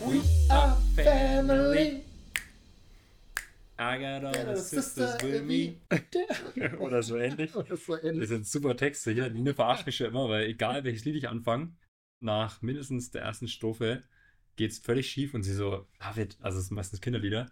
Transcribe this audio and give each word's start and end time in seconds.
We 0.00 0.22
are 0.48 0.76
family. 0.94 2.04
I 3.78 3.98
got 3.98 4.24
all 4.24 4.54
the 4.54 4.56
sisters 4.56 5.20
with 5.22 5.42
me. 5.42 5.80
Oder 6.78 7.02
so 7.02 7.16
ähnlich. 7.16 7.54
Oder 7.56 7.76
so 7.76 7.96
ähnlich. 7.96 8.20
Das 8.20 8.28
sind 8.28 8.46
super 8.46 8.76
Texte 8.76 9.10
hier. 9.10 9.28
Die 9.28 9.52
verarscht 9.52 9.86
mich 9.86 9.96
schon 9.96 10.06
immer, 10.08 10.28
weil 10.28 10.46
egal 10.46 10.84
welches 10.84 11.04
Lied 11.04 11.16
ich 11.16 11.28
anfange, 11.28 11.76
nach 12.20 12.62
mindestens 12.62 13.10
der 13.10 13.22
ersten 13.22 13.48
Strophe 13.48 14.04
geht 14.56 14.70
es 14.70 14.78
völlig 14.78 15.10
schief 15.10 15.34
und 15.34 15.42
sie 15.42 15.54
so, 15.54 15.86
David, 15.98 16.36
also 16.40 16.58
es 16.58 16.66
sind 16.66 16.76
meistens 16.76 17.00
Kinderlieder. 17.00 17.50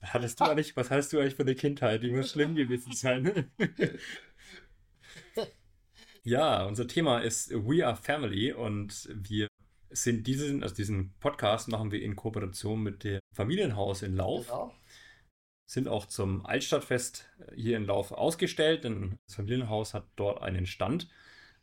Was 0.00 0.14
hattest 0.14 0.40
du 0.40 0.44
eigentlich, 0.44 0.76
was 0.76 0.90
hattest 0.90 1.12
du 1.12 1.18
eigentlich 1.18 1.34
für 1.36 1.42
eine 1.42 1.54
Kindheit? 1.54 2.02
Die 2.02 2.10
muss 2.10 2.32
schlimm 2.32 2.54
gewesen 2.54 2.92
sein. 2.92 3.50
ja, 6.22 6.64
unser 6.64 6.86
Thema 6.86 7.20
ist 7.20 7.50
We 7.50 7.86
Are 7.86 7.96
Family 7.96 8.52
und 8.52 9.08
wir 9.12 9.48
sind 9.90 10.26
diesen, 10.26 10.62
also 10.62 10.74
diesen 10.74 11.14
Podcast 11.20 11.68
machen 11.68 11.90
wir 11.90 12.02
in 12.02 12.16
Kooperation 12.16 12.82
mit 12.82 13.04
dem 13.04 13.20
Familienhaus 13.34 14.02
in 14.02 14.16
Lauf. 14.16 14.46
Genau. 14.46 14.74
Sind 15.70 15.88
auch 15.88 16.06
zum 16.06 16.46
Altstadtfest 16.46 17.28
hier 17.54 17.76
in 17.76 17.84
Lauf 17.84 18.12
ausgestellt, 18.12 18.84
denn 18.84 19.18
das 19.26 19.36
Familienhaus 19.36 19.92
hat 19.92 20.06
dort 20.16 20.42
einen 20.42 20.66
Stand. 20.66 21.08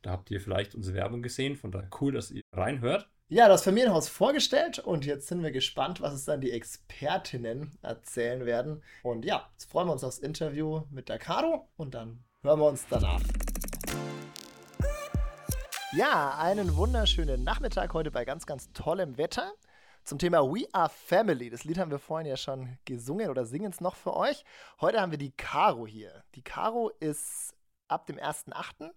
Da 0.04 0.12
habt 0.12 0.30
ihr 0.30 0.40
vielleicht 0.40 0.76
unsere 0.76 0.96
Werbung 0.96 1.24
gesehen, 1.24 1.56
von 1.56 1.72
daher 1.72 1.90
cool, 2.00 2.14
dass 2.14 2.30
ihr 2.30 2.42
reinhört. 2.54 3.10
Ja, 3.28 3.48
das 3.48 3.64
Familienhaus 3.64 4.08
vorgestellt 4.08 4.78
und 4.78 5.04
jetzt 5.04 5.28
sind 5.28 5.42
wir 5.42 5.52
gespannt, 5.52 6.00
was 6.00 6.14
es 6.14 6.26
dann 6.26 6.42
die 6.42 6.52
Expertinnen 6.52 7.72
erzählen 7.82 8.46
werden. 8.46 8.84
Und 9.02 9.26
ja, 9.26 9.50
jetzt 9.54 9.72
freuen 9.72 9.88
wir 9.88 9.94
uns 9.94 10.04
aufs 10.04 10.20
Interview 10.20 10.84
mit 10.92 11.10
der 11.10 11.18
Caro 11.18 11.68
und 11.76 11.96
dann 11.96 12.24
hören 12.44 12.60
wir 12.60 12.68
uns 12.68 12.86
danach. 12.88 13.24
Ja, 15.96 16.38
einen 16.38 16.76
wunderschönen 16.76 17.46
Nachmittag 17.46 17.94
heute 17.94 18.12
bei 18.12 18.26
ganz, 18.26 18.46
ganz 18.46 18.70
tollem 18.74 19.18
Wetter. 19.18 19.54
Zum 20.04 20.20
Thema 20.20 20.44
We 20.44 20.68
Are 20.74 20.90
Family. 20.90 21.50
Das 21.50 21.64
Lied 21.64 21.78
haben 21.78 21.90
wir 21.90 22.00
vorhin 22.00 22.28
ja 22.28 22.36
schon 22.36 22.78
gesungen 22.84 23.30
oder 23.30 23.46
singen 23.46 23.72
es 23.72 23.80
noch 23.80 23.96
für 23.96 24.14
euch. 24.14 24.44
Heute 24.82 25.00
haben 25.00 25.12
wir 25.12 25.18
die 25.18 25.32
Caro 25.32 25.88
hier. 25.88 26.26
Die 26.36 26.42
Caro 26.42 26.90
ist 27.00 27.56
ab 27.88 28.08
dem 28.08 28.18
1.8. 28.18 28.92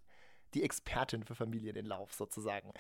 die 0.55 0.65
Expertin 0.65 1.23
für 1.23 1.37
Familienlauf 1.37 2.15
sozusagen. 2.15 2.73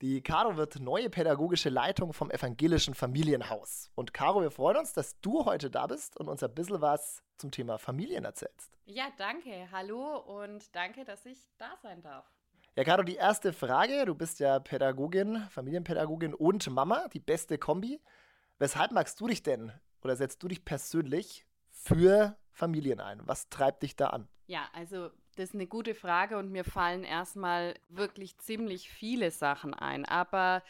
Die 0.00 0.22
Caro 0.22 0.56
wird 0.56 0.80
neue 0.80 1.08
pädagogische 1.08 1.68
Leitung 1.68 2.12
vom 2.12 2.32
evangelischen 2.32 2.94
Familienhaus. 2.94 3.92
Und 3.94 4.12
Caro, 4.12 4.42
wir 4.42 4.50
freuen 4.50 4.78
uns, 4.78 4.92
dass 4.92 5.20
du 5.20 5.44
heute 5.44 5.70
da 5.70 5.86
bist 5.86 6.16
und 6.16 6.26
uns 6.26 6.42
ein 6.42 6.52
bisschen 6.52 6.80
was 6.80 7.22
zum 7.38 7.52
Thema 7.52 7.78
Familien 7.78 8.24
erzählst. 8.24 8.76
Ja, 8.86 9.04
danke. 9.18 9.68
Hallo 9.70 10.16
und 10.16 10.74
danke, 10.74 11.04
dass 11.04 11.24
ich 11.26 11.38
da 11.58 11.76
sein 11.80 12.02
darf. 12.02 12.41
Ja, 12.74 12.84
Caro, 12.84 13.02
die 13.02 13.16
erste 13.16 13.52
Frage. 13.52 14.06
Du 14.06 14.14
bist 14.14 14.40
ja 14.40 14.58
Pädagogin, 14.58 15.46
Familienpädagogin 15.50 16.32
und 16.32 16.70
Mama, 16.70 17.06
die 17.12 17.20
beste 17.20 17.58
Kombi. 17.58 18.00
Weshalb 18.58 18.92
magst 18.92 19.20
du 19.20 19.26
dich 19.26 19.42
denn 19.42 19.72
oder 20.00 20.16
setzt 20.16 20.42
du 20.42 20.48
dich 20.48 20.64
persönlich 20.64 21.44
für 21.68 22.34
Familien 22.50 22.98
ein? 22.98 23.20
Was 23.26 23.50
treibt 23.50 23.82
dich 23.82 23.94
da 23.94 24.06
an? 24.06 24.26
Ja, 24.46 24.70
also 24.72 25.10
das 25.36 25.50
ist 25.50 25.54
eine 25.54 25.66
gute 25.66 25.94
Frage 25.94 26.38
und 26.38 26.50
mir 26.50 26.64
fallen 26.64 27.04
erstmal 27.04 27.74
wirklich 27.90 28.38
ziemlich 28.38 28.88
viele 28.88 29.30
Sachen 29.30 29.74
ein. 29.74 30.06
Aber 30.06 30.62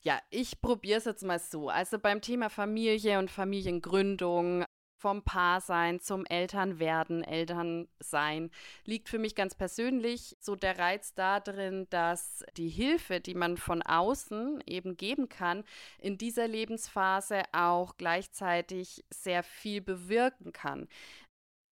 ja, 0.00 0.18
ich 0.30 0.62
probiere 0.62 0.96
es 0.96 1.04
jetzt 1.04 1.24
mal 1.24 1.38
so. 1.38 1.68
Also 1.68 1.98
beim 1.98 2.22
Thema 2.22 2.48
Familie 2.48 3.18
und 3.18 3.30
Familiengründung, 3.30 4.64
vom 5.00 5.22
Paarsein 5.22 5.98
zum 5.98 6.26
Elternwerden, 6.26 7.24
Elternsein, 7.24 8.50
liegt 8.84 9.08
für 9.08 9.18
mich 9.18 9.34
ganz 9.34 9.54
persönlich 9.54 10.36
so 10.40 10.56
der 10.56 10.78
Reiz 10.78 11.14
darin, 11.14 11.86
dass 11.88 12.44
die 12.56 12.68
Hilfe, 12.68 13.20
die 13.20 13.34
man 13.34 13.56
von 13.56 13.80
außen 13.82 14.62
eben 14.66 14.98
geben 14.98 15.30
kann, 15.30 15.64
in 15.98 16.18
dieser 16.18 16.46
Lebensphase 16.46 17.44
auch 17.52 17.96
gleichzeitig 17.96 19.04
sehr 19.10 19.42
viel 19.42 19.80
bewirken 19.80 20.52
kann. 20.52 20.86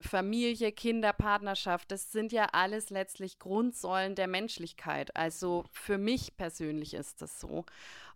Familie, 0.01 0.71
Kinder, 0.71 1.11
Partnerschaft, 1.11 1.91
das 1.91 2.11
sind 2.11 2.31
ja 2.31 2.49
alles 2.51 2.91
letztlich 2.91 3.39
Grundsäulen 3.39 4.13
der 4.15 4.27
Menschlichkeit. 4.27 5.15
Also 5.15 5.65
für 5.71 5.97
mich 5.97 6.37
persönlich 6.37 6.93
ist 6.93 7.21
das 7.21 7.39
so. 7.39 7.65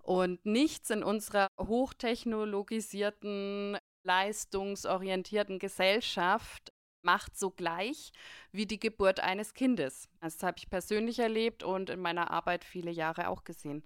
Und 0.03 0.45
nichts 0.45 0.89
in 0.89 1.03
unserer 1.03 1.47
hochtechnologisierten, 1.59 3.77
leistungsorientierten 4.03 5.59
Gesellschaft 5.59 6.71
macht 7.03 7.37
so 7.37 7.49
gleich 7.49 8.11
wie 8.51 8.65
die 8.65 8.79
Geburt 8.79 9.19
eines 9.19 9.53
Kindes. 9.53 10.09
Das 10.21 10.43
habe 10.43 10.57
ich 10.57 10.69
persönlich 10.69 11.19
erlebt 11.19 11.63
und 11.63 11.89
in 11.89 11.99
meiner 11.99 12.31
Arbeit 12.31 12.63
viele 12.63 12.91
Jahre 12.91 13.27
auch 13.27 13.43
gesehen. 13.43 13.83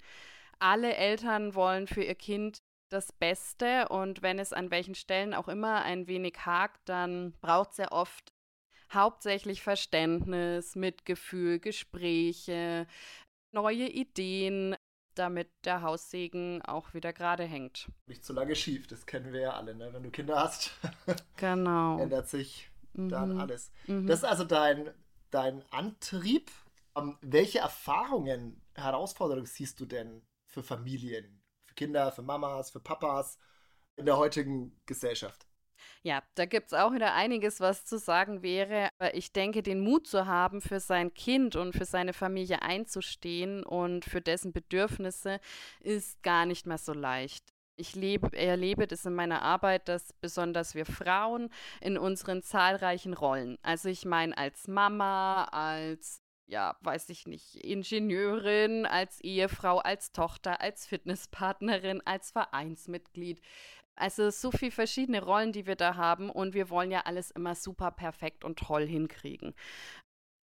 Alle 0.59 0.95
Eltern 0.95 1.55
wollen 1.55 1.87
für 1.87 2.03
ihr 2.03 2.15
Kind 2.15 2.59
das 2.91 3.11
Beste 3.11 3.89
und 3.89 4.21
wenn 4.21 4.39
es 4.39 4.53
an 4.53 4.71
welchen 4.71 4.95
Stellen 4.95 5.33
auch 5.33 5.47
immer 5.47 5.81
ein 5.83 6.07
wenig 6.07 6.45
hakt, 6.45 6.87
dann 6.87 7.33
braucht 7.41 7.71
es 7.71 7.77
ja 7.77 7.91
oft 7.91 8.31
hauptsächlich 8.93 9.61
Verständnis, 9.61 10.75
Mitgefühl, 10.75 11.59
Gespräche, 11.59 12.87
neue 13.51 13.87
Ideen, 13.89 14.75
damit 15.19 15.49
der 15.65 15.81
Haussegen 15.81 16.61
auch 16.63 16.93
wieder 16.93 17.13
gerade 17.13 17.43
hängt. 17.43 17.89
Nicht 18.07 18.23
zu 18.23 18.33
lange 18.33 18.55
schief, 18.55 18.87
das 18.87 19.05
kennen 19.05 19.33
wir 19.33 19.41
ja 19.41 19.53
alle, 19.53 19.75
ne? 19.75 19.91
Wenn 19.93 20.03
du 20.03 20.11
Kinder 20.11 20.35
hast, 20.39 20.71
Genau. 21.37 21.99
ändert 21.99 22.27
sich 22.29 22.69
dann 23.07 23.31
Mhm. 23.31 23.39
alles. 23.39 23.71
Mhm. 23.87 24.07
Das 24.07 24.19
ist 24.19 24.25
also 24.25 24.43
dein, 24.43 24.91
dein 25.31 25.63
Antrieb. 25.71 26.51
Ähm, 26.95 27.17
welche 27.21 27.59
Erfahrungen, 27.59 28.61
Herausforderungen 28.75 29.45
siehst 29.47 29.79
du 29.79 29.85
denn 29.85 30.21
für 30.47 30.63
Familien, 30.63 31.41
für 31.65 31.75
Kinder, 31.75 32.11
für 32.11 32.21
Mamas, 32.21 32.69
für 32.69 32.79
Papas 32.79 33.37
in 33.95 34.05
der 34.05 34.17
heutigen 34.17 34.79
Gesellschaft? 34.85 35.47
Ja, 36.03 36.23
da 36.35 36.45
gibt 36.45 36.67
es 36.67 36.73
auch 36.73 36.93
wieder 36.93 37.13
einiges, 37.13 37.59
was 37.59 37.85
zu 37.85 37.97
sagen 37.97 38.41
wäre. 38.43 38.89
Aber 38.99 39.15
ich 39.15 39.31
denke, 39.31 39.63
den 39.63 39.79
Mut 39.79 40.07
zu 40.07 40.25
haben, 40.27 40.61
für 40.61 40.79
sein 40.79 41.13
Kind 41.13 41.55
und 41.55 41.73
für 41.73 41.85
seine 41.85 42.13
Familie 42.13 42.61
einzustehen 42.61 43.63
und 43.63 44.05
für 44.05 44.21
dessen 44.21 44.53
Bedürfnisse, 44.53 45.39
ist 45.79 46.21
gar 46.23 46.45
nicht 46.45 46.65
mehr 46.65 46.77
so 46.77 46.93
leicht. 46.93 47.53
Ich 47.77 47.95
lebe, 47.95 48.35
erlebe 48.37 48.87
das 48.87 49.05
in 49.05 49.15
meiner 49.15 49.41
Arbeit, 49.41 49.89
dass 49.89 50.13
besonders 50.13 50.75
wir 50.75 50.85
Frauen 50.85 51.49
in 51.81 51.97
unseren 51.97 52.41
zahlreichen 52.41 53.13
Rollen, 53.13 53.57
also 53.63 53.89
ich 53.89 54.05
meine 54.05 54.37
als 54.37 54.69
Mama, 54.69 55.43
als 55.45 56.21
ja, 56.47 56.77
weiß 56.81 57.09
ich 57.09 57.25
nicht, 57.25 57.55
Ingenieurin, 57.55 58.85
als 58.85 59.19
Ehefrau, 59.21 59.79
als 59.79 60.11
Tochter, 60.11 60.61
als 60.61 60.85
Fitnesspartnerin, 60.85 62.01
als 62.05 62.31
Vereinsmitglied. 62.31 63.41
Also 63.95 64.29
so 64.29 64.51
viele 64.51 64.71
verschiedene 64.71 65.23
Rollen, 65.23 65.51
die 65.53 65.65
wir 65.65 65.75
da 65.75 65.95
haben 65.95 66.29
und 66.29 66.53
wir 66.53 66.69
wollen 66.69 66.91
ja 66.91 67.01
alles 67.01 67.31
immer 67.31 67.55
super 67.55 67.91
perfekt 67.91 68.43
und 68.43 68.59
toll 68.59 68.85
hinkriegen. 68.85 69.53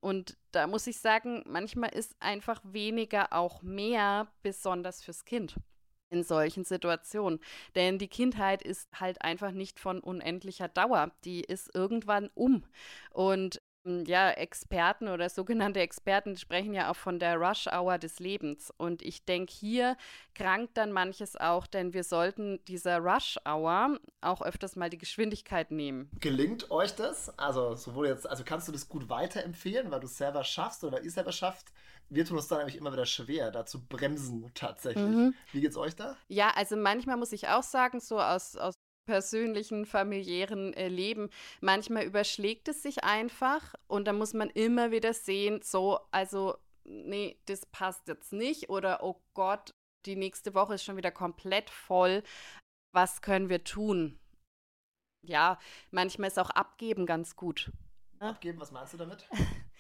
Und 0.03 0.37
da 0.51 0.67
muss 0.67 0.87
ich 0.87 0.99
sagen, 0.99 1.45
manchmal 1.47 1.91
ist 1.91 2.17
einfach 2.19 2.61
weniger 2.65 3.33
auch 3.33 3.63
mehr, 3.63 4.27
besonders 4.43 5.03
fürs 5.03 5.25
Kind 5.25 5.57
in 6.11 6.23
solchen 6.25 6.65
Situationen. 6.65 7.41
Denn 7.75 7.99
die 7.99 8.09
Kindheit 8.09 8.63
ist 8.63 8.89
halt 8.99 9.23
einfach 9.23 9.53
nicht 9.53 9.81
von 9.81 10.01
unendlicher 10.01 10.69
Dauer. 10.69 11.13
Die 11.25 11.41
ist 11.41 11.75
irgendwann 11.75 12.31
um. 12.35 12.65
Und 13.11 13.63
ja, 13.85 14.31
Experten 14.31 15.09
oder 15.09 15.29
sogenannte 15.29 15.81
Experten 15.81 16.37
sprechen 16.37 16.75
ja 16.75 16.91
auch 16.91 16.97
von 16.97 17.19
der 17.19 17.37
Rush-Hour 17.37 17.99
des 17.99 18.19
Lebens. 18.21 18.73
Und 18.77 19.03
ich 19.03 19.25
denke, 19.25 19.53
hier 19.53 19.97
krankt 20.35 20.77
dann 20.77 20.93
manches 20.93 21.37
auch, 21.37 21.67
denn 21.67 21.93
wir 21.93 22.05
sollten 22.05 22.65
dieser 22.67 22.99
Rush-Hour 22.99 23.99
auch 24.21 24.43
öfters 24.43 24.77
mal 24.77 24.91
die 24.91 24.99
Geschwindigkeit 24.99 25.71
nehmen. 25.71 26.11
Gelingt 26.21 26.71
euch 26.71 26.95
das? 26.95 27.37
Also, 27.39 27.75
sowohl 27.75 28.09
jetzt, 28.09 28.29
also 28.29 28.45
kannst 28.45 28.69
du 28.69 28.73
das 28.73 28.89
gut 28.89 29.09
weiterempfehlen, 29.09 29.91
weil 29.91 30.01
du 30.01 30.07
es 30.07 30.17
selber 30.17 30.45
schaffst 30.45 30.85
oder 30.85 31.03
ihr 31.03 31.11
selber 31.11 31.33
schafft? 31.33 31.73
Wir 32.09 32.27
tun 32.27 32.37
uns 32.37 32.49
dann 32.49 32.59
nämlich 32.59 32.77
immer 32.77 32.93
wieder 32.93 33.07
schwer, 33.07 33.51
da 33.51 33.65
zu 33.65 33.87
bremsen 33.87 34.51
tatsächlich. 34.55 35.05
Mhm. 35.05 35.35
Wie 35.53 35.63
geht's 35.63 35.79
euch 35.79 35.97
da? 35.97 36.17
Ja, 36.29 36.51
also 36.55 36.77
manchmal 36.77 37.17
muss 37.17 37.33
ich 37.33 37.49
auch 37.49 37.63
sagen, 37.63 38.01
so 38.01 38.21
aus, 38.21 38.57
aus 38.57 38.75
persönlichen, 39.05 39.87
familiären 39.87 40.75
äh, 40.75 40.89
Leben, 40.89 41.31
manchmal 41.61 42.05
überschlägt 42.05 42.69
es 42.69 42.83
sich 42.83 43.05
einfach 43.05 43.75
und 43.87 44.07
da 44.07 44.13
muss 44.13 44.35
man 44.35 44.51
immer 44.51 44.91
wieder 44.91 45.15
sehen, 45.15 45.61
so, 45.63 46.01
also, 46.11 46.57
nee, 46.85 47.39
das 47.47 47.67
passt 47.67 48.09
jetzt 48.09 48.33
nicht 48.33 48.69
oder 48.71 49.03
oh 49.03 49.21
Gott, 49.35 49.71
die 50.07 50.17
nächste 50.17 50.55
Woche 50.55 50.75
ist 50.75 50.85
schon 50.85 50.97
wieder 50.97 51.13
komplett 51.13 51.71
voll. 51.71 52.23
Was 52.93 53.23
können 53.23 53.49
wir 53.49 53.65
tun? 53.65 54.19
Ja, 55.25 55.59
manchmal 55.91 56.29
ist 56.29 56.39
auch 56.39 56.51
Abgeben 56.51 57.07
ganz 57.07 57.37
gut. 57.37 57.71
Abgeben, 58.19 58.61
was 58.61 58.73
meinst 58.73 58.95
du 58.95 58.99
damit? 58.99 59.29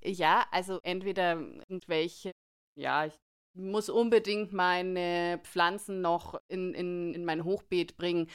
Ja, 0.00 0.46
also 0.52 0.78
entweder 0.84 1.32
irgendwelche, 1.32 2.30
ja, 2.76 3.06
ich 3.06 3.14
muss 3.58 3.88
unbedingt 3.88 4.52
meine 4.52 5.40
Pflanzen 5.42 6.00
noch 6.00 6.40
in, 6.48 6.74
in, 6.74 7.14
in 7.14 7.24
mein 7.24 7.44
Hochbeet 7.44 7.96
bringen. 7.96 8.28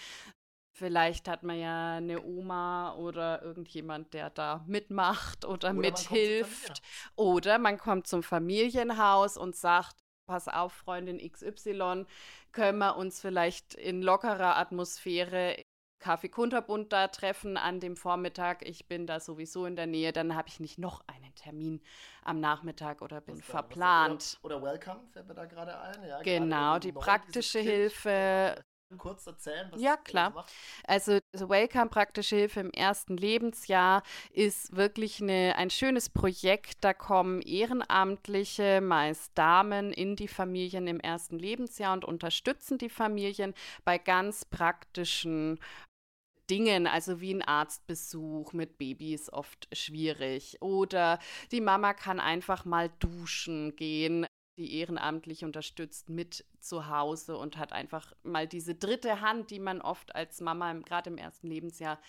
Vielleicht 0.75 1.27
hat 1.27 1.43
man 1.43 1.59
ja 1.59 1.97
eine 1.97 2.23
Oma 2.23 2.95
oder 2.95 3.41
irgendjemand, 3.43 4.13
der 4.13 4.29
da 4.29 4.63
mitmacht 4.67 5.45
oder, 5.45 5.69
Oder 5.69 5.73
man 5.73 5.81
mithilft. 5.81 6.81
Oder 7.15 7.59
man 7.59 7.77
kommt 7.77 8.07
zum 8.07 8.23
Familienhaus 8.23 9.37
und 9.37 9.55
sagt, 9.55 9.95
pass 10.25 10.47
auf, 10.47 10.73
Freundin 10.73 11.19
XY, 11.19 12.05
können 12.51 12.79
wir 12.79 12.95
uns 12.97 13.21
vielleicht 13.21 13.75
in 13.75 14.01
lockerer 14.01 14.57
Atmosphäre 14.57 15.63
Kaffee 16.03 16.27
Kunterbund 16.27 16.91
da 16.91 17.07
treffen 17.07 17.55
an 17.55 17.79
dem 17.79 17.95
Vormittag. 17.95 18.67
Ich 18.67 18.87
bin 18.87 19.07
da 19.07 19.21
sowieso 19.21 19.65
in 19.65 19.77
der 19.77 19.87
Nähe, 19.87 20.11
dann 20.11 20.35
habe 20.35 20.49
ich 20.49 20.59
nicht 20.59 20.77
noch 20.77 21.01
einen 21.07 21.33
Termin 21.35 21.81
am 22.25 22.41
Nachmittag 22.41 23.01
oder 23.01 23.21
bin 23.21 23.37
was 23.37 23.45
verplant. 23.45 24.37
Oder, 24.43 24.57
oder, 24.57 24.65
Welcome 24.73 24.99
fällt 25.13 25.27
mir 25.27 25.33
da 25.33 25.45
gerade 25.45 25.79
ein. 25.79 26.03
Ja, 26.05 26.21
genau, 26.21 26.77
die 26.77 26.91
praktische 26.91 27.59
Hilfe. 27.59 28.55
Genau 28.55 28.63
kurz 28.97 29.25
erzählen? 29.27 29.67
Was 29.71 29.81
ja, 29.81 29.97
klar. 29.97 30.45
Also, 30.85 31.19
also 31.33 31.49
Welcome 31.49 31.89
Praktische 31.89 32.35
Hilfe 32.35 32.59
im 32.59 32.71
ersten 32.71 33.17
Lebensjahr 33.17 34.03
ist 34.31 34.75
wirklich 34.75 35.21
eine, 35.21 35.55
ein 35.57 35.69
schönes 35.69 36.09
Projekt. 36.09 36.77
Da 36.81 36.93
kommen 36.93 37.41
Ehrenamtliche, 37.41 38.81
meist 38.81 39.31
Damen, 39.35 39.91
in 39.93 40.15
die 40.15 40.27
Familien 40.27 40.87
im 40.87 40.99
ersten 40.99 41.39
Lebensjahr 41.39 41.93
und 41.93 42.05
unterstützen 42.05 42.77
die 42.77 42.89
Familien 42.89 43.53
bei 43.85 43.97
ganz 43.97 44.45
praktischen 44.45 45.59
Dingen, 46.49 46.87
also 46.87 47.21
wie 47.21 47.33
ein 47.33 47.41
Arztbesuch 47.41 48.53
mit 48.53 48.77
Babys 48.77 49.31
oft 49.31 49.67
schwierig. 49.75 50.61
Oder 50.61 51.19
die 51.51 51.61
Mama 51.61 51.93
kann 51.93 52.19
einfach 52.19 52.65
mal 52.65 52.89
duschen 52.99 53.75
gehen 53.75 54.25
die 54.57 54.77
ehrenamtlich 54.79 55.43
unterstützt, 55.43 56.09
mit 56.09 56.45
zu 56.59 56.87
Hause 56.87 57.37
und 57.37 57.57
hat 57.57 57.73
einfach 57.73 58.13
mal 58.23 58.47
diese 58.47 58.75
dritte 58.75 59.21
Hand, 59.21 59.49
die 59.51 59.59
man 59.59 59.81
oft 59.81 60.15
als 60.15 60.41
Mama 60.41 60.73
gerade 60.73 61.09
im 61.09 61.17
ersten 61.17 61.47
Lebensjahr 61.47 61.99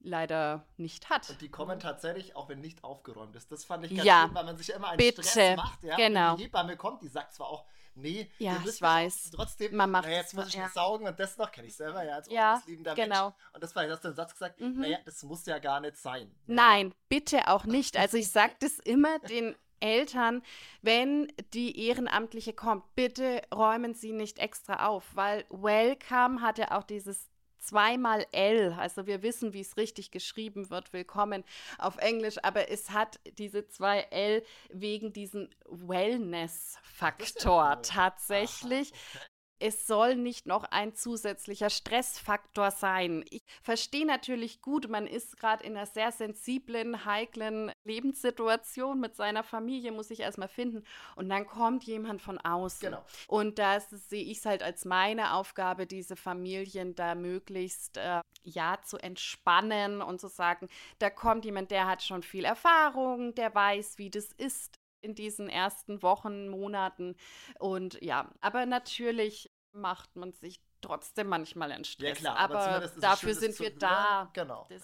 leider 0.00 0.66
nicht 0.76 1.08
hat. 1.08 1.30
Und 1.30 1.40
die 1.40 1.50
kommen 1.50 1.78
tatsächlich, 1.78 2.36
auch 2.36 2.48
wenn 2.48 2.60
nicht 2.60 2.84
aufgeräumt 2.84 3.34
ist. 3.36 3.50
Das 3.50 3.64
fand 3.64 3.84
ich 3.86 3.94
ganz 3.94 4.04
ja, 4.04 4.24
schön, 4.26 4.34
weil 4.34 4.44
man 4.44 4.56
sich 4.56 4.68
ja 4.68 4.76
immer 4.76 4.88
einen 4.88 4.98
bitte. 4.98 5.22
Stress 5.22 5.56
macht. 5.56 5.82
Ja? 5.82 5.96
Genau. 5.96 6.32
Und 6.32 6.40
die 6.40 6.44
Hebamme 6.44 6.76
kommt, 6.76 7.02
die 7.02 7.08
sagt 7.08 7.32
zwar 7.32 7.48
auch, 7.48 7.64
nee, 7.94 8.30
ja, 8.38 8.62
ich 8.66 8.80
weiß. 8.80 9.30
Trotzdem, 9.34 9.76
man 9.76 9.90
macht 9.90 10.04
naja, 10.04 10.18
jetzt 10.18 10.34
muss 10.34 10.48
ich 10.48 10.54
ja. 10.54 10.68
saugen 10.68 11.06
und 11.06 11.18
das 11.18 11.36
noch, 11.36 11.50
kenne 11.50 11.68
ich 11.68 11.76
selber 11.76 12.04
ja 12.04 12.14
als 12.16 12.30
ja, 12.30 12.62
liebender 12.66 12.94
genau. 12.94 13.30
Mensch. 13.30 13.36
Und 13.52 13.62
das 13.62 13.74
war, 13.74 13.88
hast 13.88 14.04
du 14.04 14.08
den 14.08 14.16
Satz 14.16 14.32
gesagt, 14.32 14.60
mhm. 14.60 14.80
naja, 14.80 14.98
das 15.04 15.22
muss 15.22 15.46
ja 15.46 15.58
gar 15.58 15.80
nicht 15.80 15.96
sein. 15.96 16.34
Nein, 16.46 16.94
bitte 17.08 17.48
auch 17.48 17.64
nicht. 17.64 17.96
Also 17.96 18.16
ich 18.16 18.30
sage 18.30 18.54
das 18.60 18.78
immer 18.78 19.18
den 19.20 19.54
Eltern, 19.80 20.42
wenn 20.82 21.30
die 21.52 21.86
Ehrenamtliche 21.86 22.54
kommt, 22.54 22.94
bitte 22.94 23.42
räumen 23.54 23.94
Sie 23.94 24.12
nicht 24.12 24.38
extra 24.38 24.86
auf, 24.86 25.14
weil 25.14 25.44
Welcome 25.50 26.40
hat 26.40 26.58
ja 26.58 26.78
auch 26.78 26.84
dieses 26.84 27.28
zweimal 27.64 28.26
L, 28.32 28.74
also 28.78 29.06
wir 29.06 29.22
wissen, 29.22 29.52
wie 29.52 29.60
es 29.60 29.76
richtig 29.76 30.10
geschrieben 30.10 30.70
wird, 30.70 30.92
willkommen 30.92 31.44
auf 31.78 31.98
Englisch, 31.98 32.36
aber 32.42 32.70
es 32.70 32.90
hat 32.90 33.20
diese 33.38 33.66
zwei 33.66 34.00
L 34.10 34.42
wegen 34.70 35.12
diesem 35.12 35.48
Wellness-Faktor 35.66 37.82
tatsächlich. 37.82 38.92
Aha, 38.92 39.18
okay 39.18 39.33
es 39.58 39.86
soll 39.86 40.16
nicht 40.16 40.46
noch 40.46 40.64
ein 40.64 40.94
zusätzlicher 40.94 41.70
Stressfaktor 41.70 42.70
sein. 42.70 43.24
Ich 43.30 43.42
verstehe 43.62 44.06
natürlich 44.06 44.60
gut, 44.60 44.88
man 44.88 45.06
ist 45.06 45.36
gerade 45.38 45.64
in 45.64 45.76
einer 45.76 45.86
sehr 45.86 46.12
sensiblen, 46.12 47.04
heiklen 47.04 47.72
Lebenssituation 47.84 49.00
mit 49.00 49.16
seiner 49.16 49.42
Familie, 49.42 49.92
muss 49.92 50.10
ich 50.10 50.20
erstmal 50.20 50.48
finden. 50.48 50.84
Und 51.16 51.28
dann 51.28 51.46
kommt 51.46 51.84
jemand 51.84 52.22
von 52.22 52.38
außen. 52.38 52.90
Genau. 52.90 53.04
Und 53.28 53.58
das 53.58 53.90
sehe 53.90 54.24
ich 54.24 54.38
es 54.38 54.46
halt 54.46 54.62
als 54.62 54.84
meine 54.84 55.34
Aufgabe, 55.34 55.86
diese 55.86 56.16
Familien 56.16 56.94
da 56.94 57.14
möglichst 57.14 57.96
äh, 57.96 58.20
ja 58.42 58.78
zu 58.84 58.98
entspannen 58.98 60.02
und 60.02 60.20
zu 60.20 60.28
sagen, 60.28 60.68
da 60.98 61.10
kommt 61.10 61.44
jemand, 61.44 61.70
der 61.70 61.86
hat 61.86 62.02
schon 62.02 62.22
viel 62.22 62.44
Erfahrung, 62.44 63.34
der 63.34 63.54
weiß, 63.54 63.98
wie 63.98 64.10
das 64.10 64.32
ist, 64.32 64.78
in 65.04 65.14
diesen 65.14 65.48
ersten 65.48 66.02
Wochen, 66.02 66.48
Monaten. 66.48 67.14
Und 67.58 68.00
ja, 68.02 68.30
aber 68.40 68.66
natürlich 68.66 69.50
macht 69.72 70.16
man 70.16 70.32
sich 70.32 70.60
trotzdem 70.80 71.28
manchmal 71.28 71.70
einen 71.72 71.84
Stress. 71.84 72.08
Ja, 72.08 72.14
klar, 72.14 72.36
aber, 72.38 72.60
aber 72.60 72.88
dafür 73.00 73.34
sind 73.34 73.58
wir 73.60 73.76
da. 73.76 74.30
Genau. 74.32 74.66
Das 74.68 74.82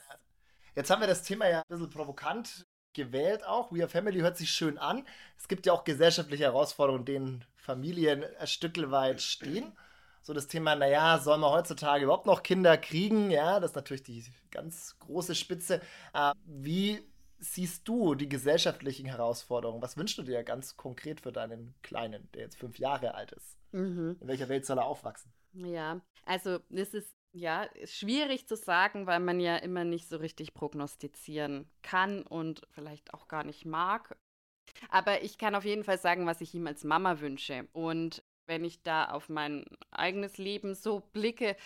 Jetzt 0.75 0.91
haben 0.91 1.01
wir 1.01 1.09
das 1.09 1.23
Thema 1.23 1.49
ja 1.49 1.61
ein 1.61 1.65
bisschen 1.69 1.91
provokant 1.91 2.65
gewählt 2.93 3.45
auch. 3.45 3.73
We 3.73 3.83
Are 3.83 3.89
Family 3.89 4.21
hört 4.21 4.37
sich 4.37 4.51
schön 4.51 4.79
an. 4.79 5.07
Es 5.37 5.49
gibt 5.49 5.67
ja 5.67 5.73
auch 5.73 5.85
gesellschaftliche 5.85 6.45
Herausforderungen, 6.45 7.05
denen 7.05 7.45
Familien 7.57 8.25
ein 8.39 8.47
Stück 8.47 8.79
weit 8.91 9.21
stehen. 9.21 9.73
So 10.23 10.35
das 10.35 10.49
Thema, 10.49 10.75
naja, 10.75 11.19
soll 11.19 11.39
man 11.39 11.51
heutzutage 11.51 12.05
überhaupt 12.05 12.27
noch 12.27 12.43
Kinder 12.43 12.77
kriegen? 12.77 13.31
Ja, 13.31 13.59
das 13.59 13.71
ist 13.71 13.77
natürlich 13.77 14.03
die 14.03 14.25
ganz 14.51 14.97
große 14.99 15.35
Spitze. 15.35 15.81
Äh, 16.13 16.33
wie 16.45 17.03
siehst 17.41 17.89
du 17.89 18.15
die 18.15 18.29
gesellschaftlichen 18.29 19.07
Herausforderungen? 19.07 19.83
Was 19.83 19.97
wünschst 19.97 20.19
du 20.19 20.23
dir 20.23 20.45
ganz 20.45 20.77
konkret 20.77 21.21
für 21.21 21.33
deinen 21.33 21.75
Kleinen, 21.83 22.29
der 22.35 22.43
jetzt 22.43 22.57
fünf 22.57 22.79
Jahre 22.79 23.15
alt 23.15 23.33
ist? 23.33 23.59
Mhm. 23.73 24.17
In 24.21 24.29
welcher 24.29 24.49
Welt 24.49 24.67
soll 24.67 24.79
er 24.79 24.87
aufwachsen? 24.87 25.33
Ja, 25.53 26.01
also 26.25 26.59
es 26.71 26.95
ist 26.95 27.17
ja 27.33 27.69
schwierig 27.85 28.47
zu 28.47 28.57
sagen, 28.57 29.07
weil 29.07 29.21
man 29.21 29.41
ja 29.41 29.57
immer 29.57 29.85
nicht 29.85 30.09
so 30.09 30.19
richtig 30.19 30.55
prognostizieren 30.55 31.69
kann 31.83 32.23
und 32.23 32.63
vielleicht 32.71 33.15
auch 33.15 33.27
gar 33.27 33.45
nicht 33.45 33.65
mag. 33.65 34.17
Aber 34.89 35.23
ich 35.23 35.39
kann 35.39 35.55
auf 35.55 35.65
jeden 35.65 35.85
Fall 35.85 35.99
sagen, 35.99 36.27
was 36.27 36.41
ich 36.41 36.55
ihm 36.55 36.67
als 36.67 36.85
Mama 36.85 37.21
wünsche. 37.21 37.67
Und 37.73 38.23
wenn 38.47 38.65
ich 38.65 38.83
da 38.83 39.11
auf 39.11 39.29
mein 39.29 39.65
eigenes 39.91 40.39
Leben 40.39 40.75
so 40.75 41.01
blicke, 41.13 41.57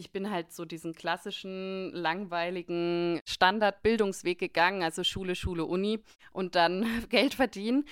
ich 0.00 0.10
bin 0.10 0.30
halt 0.30 0.50
so 0.50 0.64
diesen 0.64 0.94
klassischen, 0.94 1.92
langweiligen 1.92 3.20
Standardbildungsweg 3.26 4.38
gegangen, 4.38 4.82
also 4.82 5.04
Schule, 5.04 5.34
Schule, 5.34 5.66
Uni 5.66 6.02
und 6.32 6.54
dann 6.54 6.86
Geld 7.10 7.34
verdienen. 7.34 7.84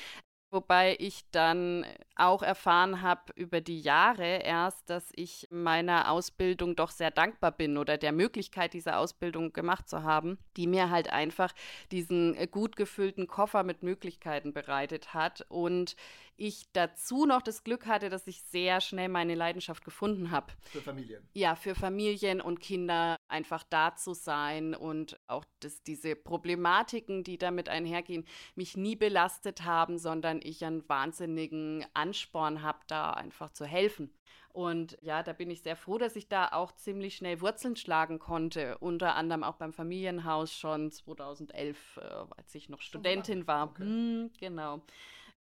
Wobei 0.51 0.97
ich 0.99 1.25
dann 1.31 1.85
auch 2.17 2.43
erfahren 2.43 3.03
habe 3.03 3.33
über 3.35 3.61
die 3.61 3.81
Jahre 3.81 4.39
erst, 4.39 4.89
dass 4.89 5.11
ich 5.15 5.47
meiner 5.51 6.11
Ausbildung 6.11 6.75
doch 6.75 6.91
sehr 6.91 7.11
dankbar 7.11 7.53
bin 7.53 7.77
oder 7.77 7.99
der 7.99 8.13
Möglichkeit 8.13 8.73
dieser 8.73 8.99
Ausbildung 8.99 9.53
gemacht 9.53 9.89
zu 9.89 10.03
haben, 10.03 10.39
die 10.57 10.67
mir 10.67 10.91
halt 10.91 11.11
einfach 11.11 11.53
diesen 11.93 12.35
gut 12.51 12.77
gefüllten 12.77 13.27
Koffer 13.27 13.63
mit 13.63 13.83
Möglichkeiten 13.83 14.53
bereitet 14.55 15.13
hat 15.13 15.45
und 15.49 15.97
ich 16.39 16.71
dazu 16.73 17.27
noch 17.27 17.43
das 17.43 17.65
Glück 17.65 17.87
hatte, 17.87 18.11
dass 18.11 18.27
ich 18.29 18.43
sehr 18.43 18.81
schnell 18.81 19.09
meine 19.09 19.35
Leidenschaft 19.35 19.85
gefunden 19.85 20.31
habe. 20.31 20.53
Für 20.67 20.81
Familien. 20.81 21.29
Ja, 21.35 21.57
für 21.57 21.75
Familien 21.75 22.41
und 22.41 22.61
Kinder 22.61 23.17
einfach 23.27 23.65
da 23.65 23.97
zu 23.97 24.15
sein 24.15 24.75
und 24.75 25.19
auch, 25.27 25.45
dass 25.59 25.83
diese 25.83 26.15
Problematiken, 26.15 27.25
die 27.25 27.39
damit 27.39 27.69
einhergehen, 27.69 28.25
mich 28.55 28.77
nie 28.77 28.95
belastet 28.95 29.65
haben, 29.65 29.99
sondern 29.99 30.38
ich 30.43 30.65
einen 30.65 30.89
wahnsinnigen 30.89 31.85
Ansporn 31.95 32.63
habe, 32.63 32.81
da 32.87 33.13
einfach 33.13 33.51
zu 33.51 33.65
helfen. 33.65 34.13
Und 34.53 34.99
ja, 35.03 35.23
da 35.23 35.33
bin 35.33 35.51
ich 35.51 35.63
sehr 35.63 35.77
froh, 35.77 35.99
dass 35.99 36.17
ich 36.17 36.29
da 36.29 36.49
auch 36.49 36.73
ziemlich 36.73 37.17
schnell 37.17 37.41
Wurzeln 37.41 37.77
schlagen 37.77 38.19
konnte. 38.19 38.79
Unter 38.79 39.15
anderem 39.15 39.45
auch 39.45 39.57
beim 39.57 39.73
Familienhaus 39.73 40.53
schon 40.53 40.91
2011, 40.91 41.99
äh, 41.99 42.01
als 42.37 42.55
ich 42.55 42.69
noch 42.69 42.81
Studentin 42.81 43.47
war. 43.47 43.71
Okay. 43.71 43.83
Hm, 43.85 44.31
genau. 44.39 44.83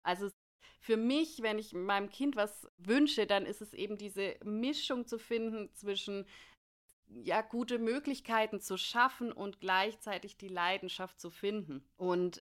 Also 0.03 0.29
für 0.81 0.97
mich, 0.97 1.43
wenn 1.43 1.59
ich 1.59 1.73
meinem 1.73 2.11
Kind 2.11 2.37
was 2.37 2.69
wünsche, 2.79 3.27
dann 3.27 3.47
ist 3.47 3.63
es 3.63 3.75
eben 3.75 3.97
diese 3.97 4.37
Mischung 4.45 5.07
zu 5.07 5.19
finden 5.19 5.73
zwischen 5.75 6.27
ja, 7.23 7.43
gute 7.43 7.79
Möglichkeiten 7.79 8.61
zu 8.61 8.77
schaffen 8.77 9.33
und 9.33 9.61
gleichzeitig 9.61 10.37
die 10.37 10.49
Leidenschaft 10.49 11.19
zu 11.19 11.31
finden. 11.31 11.85
Und 11.97 12.40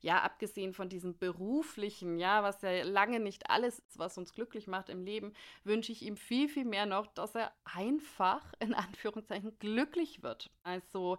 ja, 0.00 0.22
abgesehen 0.22 0.72
von 0.72 0.88
diesem 0.88 1.16
beruflichen, 1.18 2.18
ja, 2.18 2.42
was 2.42 2.62
ja 2.62 2.82
lange 2.82 3.20
nicht 3.20 3.50
alles 3.50 3.78
ist, 3.80 3.98
was 3.98 4.18
uns 4.18 4.32
glücklich 4.32 4.66
macht 4.66 4.88
im 4.88 5.04
Leben, 5.04 5.32
wünsche 5.64 5.92
ich 5.92 6.02
ihm 6.02 6.16
viel, 6.16 6.48
viel 6.48 6.64
mehr 6.64 6.86
noch, 6.86 7.06
dass 7.06 7.34
er 7.34 7.52
einfach 7.64 8.52
in 8.60 8.74
Anführungszeichen 8.74 9.58
glücklich 9.58 10.22
wird. 10.22 10.50
Also 10.62 11.18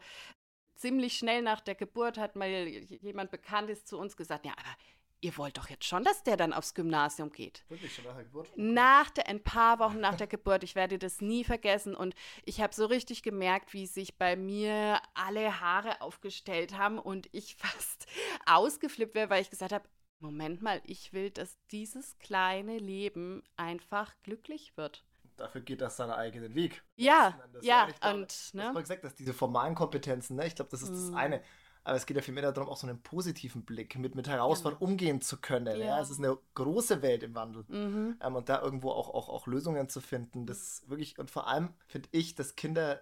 ziemlich 0.75 1.17
schnell 1.17 1.41
nach 1.41 1.61
der 1.61 1.75
Geburt 1.75 2.17
hat 2.17 2.35
mal 2.35 2.47
jemand 2.47 3.31
Bekanntes 3.31 3.85
zu 3.85 3.97
uns 3.97 4.15
gesagt, 4.15 4.45
ja, 4.45 4.53
aber 4.53 4.75
ihr 5.21 5.37
wollt 5.37 5.57
doch 5.57 5.69
jetzt 5.69 5.85
schon, 5.85 6.03
dass 6.03 6.23
der 6.23 6.37
dann 6.37 6.53
aufs 6.53 6.73
Gymnasium 6.73 7.31
geht. 7.31 7.63
Wirklich 7.69 7.93
schon 7.93 8.05
nach 8.05 8.15
der 8.15 8.23
Geburt? 8.23 8.49
Nach 8.55 9.09
der, 9.09 9.27
ein 9.27 9.43
paar 9.43 9.79
Wochen 9.79 9.99
nach 9.99 10.15
der 10.15 10.27
Geburt. 10.27 10.63
Ich 10.63 10.75
werde 10.75 10.97
das 10.97 11.21
nie 11.21 11.43
vergessen. 11.43 11.95
Und 11.95 12.15
ich 12.45 12.61
habe 12.61 12.73
so 12.73 12.85
richtig 12.85 13.23
gemerkt, 13.23 13.73
wie 13.73 13.85
sich 13.85 14.17
bei 14.17 14.35
mir 14.35 15.01
alle 15.13 15.59
Haare 15.59 16.01
aufgestellt 16.01 16.77
haben 16.77 16.99
und 16.99 17.27
ich 17.31 17.55
fast 17.57 18.07
ausgeflippt 18.45 19.15
wäre, 19.15 19.29
weil 19.29 19.41
ich 19.41 19.49
gesagt 19.49 19.73
habe, 19.73 19.87
Moment 20.19 20.61
mal, 20.61 20.81
ich 20.85 21.13
will, 21.13 21.29
dass 21.29 21.57
dieses 21.71 22.17
kleine 22.19 22.77
Leben 22.77 23.41
einfach 23.55 24.13
glücklich 24.23 24.75
wird. 24.75 25.05
Dafür 25.37 25.61
geht 25.61 25.79
das 25.79 25.95
seinen 25.95 26.11
eigenen 26.11 26.53
Weg. 26.55 26.83
Ja, 26.97 27.39
ja, 27.61 27.87
und 28.11 28.53
ne? 28.53 28.65
Hast 28.65 28.73
mal 28.73 28.81
gesagt, 28.81 29.05
dass 29.05 29.15
diese 29.15 29.33
formalen 29.33 29.75
Kompetenzen, 29.75 30.35
ne? 30.35 30.45
ich 30.45 30.55
glaube, 30.55 30.71
das 30.71 30.81
ist 30.81 30.91
das 30.91 31.11
mhm. 31.11 31.15
eine 31.15 31.43
aber 31.89 31.97
es 31.97 32.05
geht 32.05 32.15
ja 32.17 32.23
viel 32.23 32.33
mehr 32.33 32.51
darum, 32.51 32.69
auch 32.69 32.77
so 32.77 32.87
einen 32.87 33.01
positiven 33.01 33.65
Blick 33.65 33.97
mit, 33.97 34.15
mit 34.15 34.27
Herausforderungen 34.27 34.79
genau. 34.97 35.09
umgehen 35.09 35.21
zu 35.21 35.37
können. 35.37 35.79
Ja. 35.79 35.85
ja. 35.85 36.01
Es 36.01 36.09
ist 36.09 36.19
eine 36.19 36.37
große 36.53 37.01
Welt 37.01 37.23
im 37.23 37.35
Wandel. 37.35 37.65
Mhm. 37.67 38.17
Ähm, 38.21 38.35
und 38.35 38.47
da 38.47 38.61
irgendwo 38.61 38.91
auch, 38.91 39.09
auch, 39.13 39.27
auch 39.29 39.47
Lösungen 39.47 39.89
zu 39.89 39.99
finden, 39.99 40.45
das 40.45 40.83
wirklich, 40.87 41.19
und 41.19 41.29
vor 41.31 41.47
allem 41.47 41.73
finde 41.87 42.07
ich, 42.11 42.35
dass 42.35 42.55
Kinder 42.55 43.01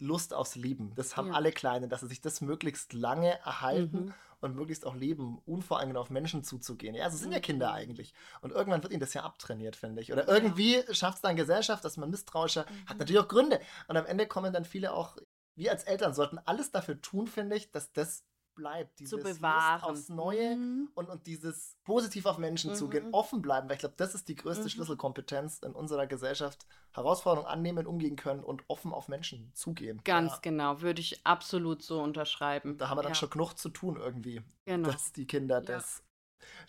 Lust 0.00 0.34
aufs 0.34 0.56
Leben. 0.56 0.92
Das 0.96 1.16
haben 1.16 1.28
Ja. 1.28 1.34
alle 1.34 1.52
Kleinen, 1.52 1.88
dass 1.88 2.00
sie 2.00 2.08
sich 2.08 2.20
das 2.20 2.40
möglichst 2.40 2.92
lange 2.94 3.38
erhalten 3.40 4.06
Mhm. 4.06 4.14
und 4.40 4.56
möglichst 4.56 4.84
auch 4.86 4.96
leben, 4.96 5.38
unvoreingenommen 5.46 6.02
auf 6.02 6.10
Menschen 6.10 6.42
zuzugehen. 6.42 6.94
Ja, 6.96 7.08
so 7.10 7.16
sind 7.16 7.30
ja 7.30 7.38
Mhm. 7.38 7.42
Kinder 7.42 7.72
eigentlich. 7.72 8.12
Und 8.40 8.50
irgendwann 8.52 8.82
wird 8.82 8.92
ihnen 8.92 9.00
das 9.00 9.14
ja 9.14 9.22
abtrainiert, 9.22 9.76
finde 9.76 10.02
ich. 10.02 10.12
Oder 10.12 10.26
irgendwie 10.26 10.82
schafft 10.92 11.16
es 11.16 11.22
dann 11.22 11.36
Gesellschaft, 11.36 11.84
dass 11.84 11.96
man 11.96 12.10
misstrauischer 12.10 12.62
hat 12.86 12.94
Mhm. 12.94 12.98
natürlich 12.98 13.20
auch 13.22 13.28
Gründe. 13.28 13.60
Und 13.86 13.96
am 13.96 14.04
Ende 14.06 14.26
kommen 14.26 14.52
dann 14.52 14.64
viele 14.64 14.92
auch, 14.92 15.16
wir 15.56 15.70
als 15.72 15.84
Eltern 15.84 16.14
sollten 16.14 16.38
alles 16.38 16.70
dafür 16.70 17.00
tun, 17.00 17.26
finde 17.26 17.56
ich, 17.56 17.70
dass 17.70 17.92
das 17.92 18.24
bleibt. 18.54 18.98
Zu 18.98 19.04
Dieses 19.16 19.24
Lust 19.24 19.36
bewahren. 19.40 19.82
aufs 19.82 20.08
Neue 20.08 20.54
Mhm. 20.56 20.88
und, 20.94 21.08
und 21.08 21.26
dieses 21.26 21.76
positiv 21.82 22.24
auf 22.26 22.38
Menschen 22.38 22.70
Mhm. 22.70 22.74
zugehen, 22.76 23.08
offen 23.12 23.42
bleiben, 23.42 23.68
weil 23.68 23.74
ich 23.74 23.80
glaube, 23.80 23.96
das 23.96 24.14
ist 24.14 24.28
die 24.28 24.36
größte 24.36 24.64
Mhm. 24.64 24.68
Schlüsselkompetenz 24.68 25.58
in 25.58 25.72
unserer 25.72 26.06
Gesellschaft. 26.06 26.64
Herausforderungen 26.92 27.50
annehmen, 27.50 27.84
umgehen 27.88 28.14
können 28.14 28.44
und 28.44 28.62
offen 28.68 28.92
auf 28.92 29.08
Menschen 29.08 29.50
zugehen. 29.54 30.00
Ganz 30.04 30.34
Ja. 30.34 30.38
genau, 30.42 30.80
würde 30.82 31.00
ich 31.00 31.26
absolut 31.26 31.82
so 31.82 32.00
unterschreiben. 32.00 32.78
Da 32.78 32.88
haben 32.88 32.98
wir 32.98 33.02
dann 33.02 33.10
ja, 33.12 33.16
schon 33.16 33.30
genug 33.30 33.54
zu 33.58 33.70
tun 33.70 33.96
irgendwie, 33.96 34.40
Genau. 34.66 34.88
dass 34.92 35.12
die 35.12 35.26
Kinder 35.26 35.60
das 35.60 36.04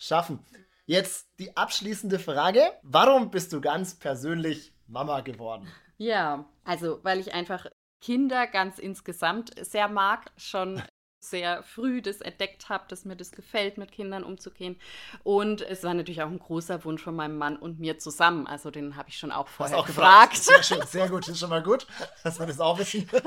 schaffen. 0.00 0.40
Jetzt 0.86 1.28
die 1.38 1.56
abschließende 1.56 2.18
Frage. 2.18 2.62
Warum 2.82 3.30
bist 3.30 3.52
du 3.52 3.60
ganz 3.60 3.94
persönlich 3.96 4.72
Mama 4.88 5.20
geworden? 5.20 5.68
Ja, 5.98 6.46
also 6.64 6.98
weil 7.04 7.20
ich 7.20 7.32
einfach 7.32 7.66
Kinder 8.06 8.46
ganz 8.46 8.78
insgesamt 8.78 9.52
sehr 9.66 9.88
mag, 9.88 10.30
schon 10.36 10.80
sehr 11.30 11.62
früh 11.62 12.02
das 12.02 12.20
entdeckt 12.20 12.68
habe, 12.68 12.84
dass 12.88 13.04
mir 13.04 13.16
das 13.16 13.32
gefällt, 13.32 13.78
mit 13.78 13.92
Kindern 13.92 14.24
umzugehen. 14.24 14.76
Und 15.22 15.62
es 15.62 15.82
war 15.84 15.94
natürlich 15.94 16.22
auch 16.22 16.28
ein 16.28 16.38
großer 16.38 16.84
Wunsch 16.84 17.02
von 17.02 17.16
meinem 17.16 17.38
Mann 17.38 17.56
und 17.56 17.78
mir 17.78 17.98
zusammen. 17.98 18.46
Also 18.46 18.70
den 18.70 18.96
habe 18.96 19.08
ich 19.08 19.18
schon 19.18 19.32
auch 19.32 19.48
vorher 19.48 19.78
auch 19.78 19.86
gefragt. 19.86 20.34
gefragt. 20.34 20.36
Sehr 20.36 20.62
schön, 20.62 20.86
sehr 20.86 21.08
gut. 21.08 21.22
Das 21.22 21.30
ist 21.30 21.40
schon 21.40 21.50
mal 21.50 21.62
gut, 21.62 21.86
dass 22.22 22.38
wir 22.38 22.46
das 22.46 22.60
auch 22.60 22.78
wissen. 22.78 23.08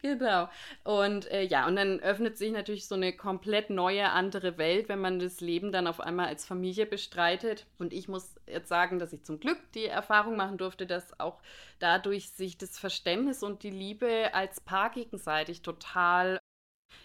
Genau. 0.00 0.48
Und 0.82 1.30
äh, 1.30 1.42
ja, 1.42 1.66
und 1.66 1.76
dann 1.76 2.00
öffnet 2.00 2.36
sich 2.38 2.50
natürlich 2.52 2.88
so 2.88 2.94
eine 2.94 3.12
komplett 3.12 3.70
neue, 3.70 4.10
andere 4.10 4.58
Welt, 4.58 4.88
wenn 4.88 5.00
man 5.00 5.18
das 5.18 5.40
Leben 5.40 5.72
dann 5.72 5.86
auf 5.86 6.00
einmal 6.00 6.26
als 6.26 6.44
Familie 6.44 6.86
bestreitet. 6.86 7.66
Und 7.78 7.92
ich 7.92 8.08
muss 8.08 8.34
jetzt 8.46 8.68
sagen, 8.68 8.98
dass 8.98 9.12
ich 9.12 9.24
zum 9.24 9.38
Glück 9.40 9.58
die 9.74 9.86
Erfahrung 9.86 10.36
machen 10.36 10.58
durfte, 10.58 10.86
dass 10.86 11.18
auch 11.20 11.40
dadurch 11.78 12.30
sich 12.30 12.58
das 12.58 12.78
Verständnis 12.78 13.42
und 13.42 13.62
die 13.62 13.70
Liebe 13.70 14.30
als 14.32 14.60
Paar 14.60 14.90
gegenseitig 14.90 15.62
total, 15.62 16.40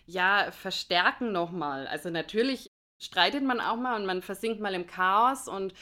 ja, 0.05 0.51
verstärken 0.51 1.31
nochmal. 1.31 1.87
Also 1.87 2.09
natürlich 2.09 2.69
streitet 3.01 3.43
man 3.43 3.59
auch 3.61 3.75
mal 3.77 3.95
und 3.95 4.05
man 4.05 4.21
versinkt 4.21 4.59
mal 4.59 4.73
im 4.73 4.87
Chaos 4.87 5.47
und 5.47 5.73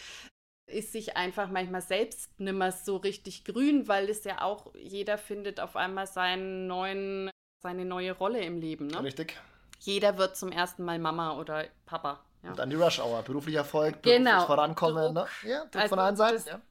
ist 0.67 0.91
sich 0.91 1.15
einfach 1.15 1.49
manchmal 1.49 1.81
selbst 1.81 2.39
nimmer 2.39 2.71
so 2.71 2.97
richtig 2.97 3.45
grün, 3.45 3.87
weil 3.87 4.09
es 4.09 4.23
ja 4.23 4.41
auch 4.41 4.73
jeder 4.75 5.17
findet 5.17 5.59
auf 5.59 5.75
einmal 5.75 6.07
seinen 6.07 6.65
neuen, 6.67 7.29
seine 7.63 7.85
neue 7.85 8.13
Rolle 8.13 8.39
im 8.43 8.59
Leben. 8.59 8.87
Ne? 8.87 9.03
Richtig. 9.03 9.39
Jeder 9.81 10.17
wird 10.17 10.35
zum 10.35 10.51
ersten 10.51 10.83
Mal 10.83 10.97
Mama 10.97 11.37
oder 11.37 11.65
Papa. 11.85 12.19
Ja. 12.41 12.49
Und 12.49 12.59
dann 12.59 12.69
die 12.71 12.75
Rush 12.75 12.99
Hour. 12.99 13.21
Beruflicher 13.21 13.59
Erfolg, 13.59 14.01
beruflich 14.01 14.25
Genau. 14.25 14.45
vorankommen. 14.45 15.13
Ne? 15.13 15.27
Ja, 15.43 15.59
Druck 15.65 15.75
Also 15.75 15.89
von 15.89 15.99
allen 15.99 16.15
Seiten. 16.15 16.33
das- 16.35 16.45
Ja. 16.45 16.61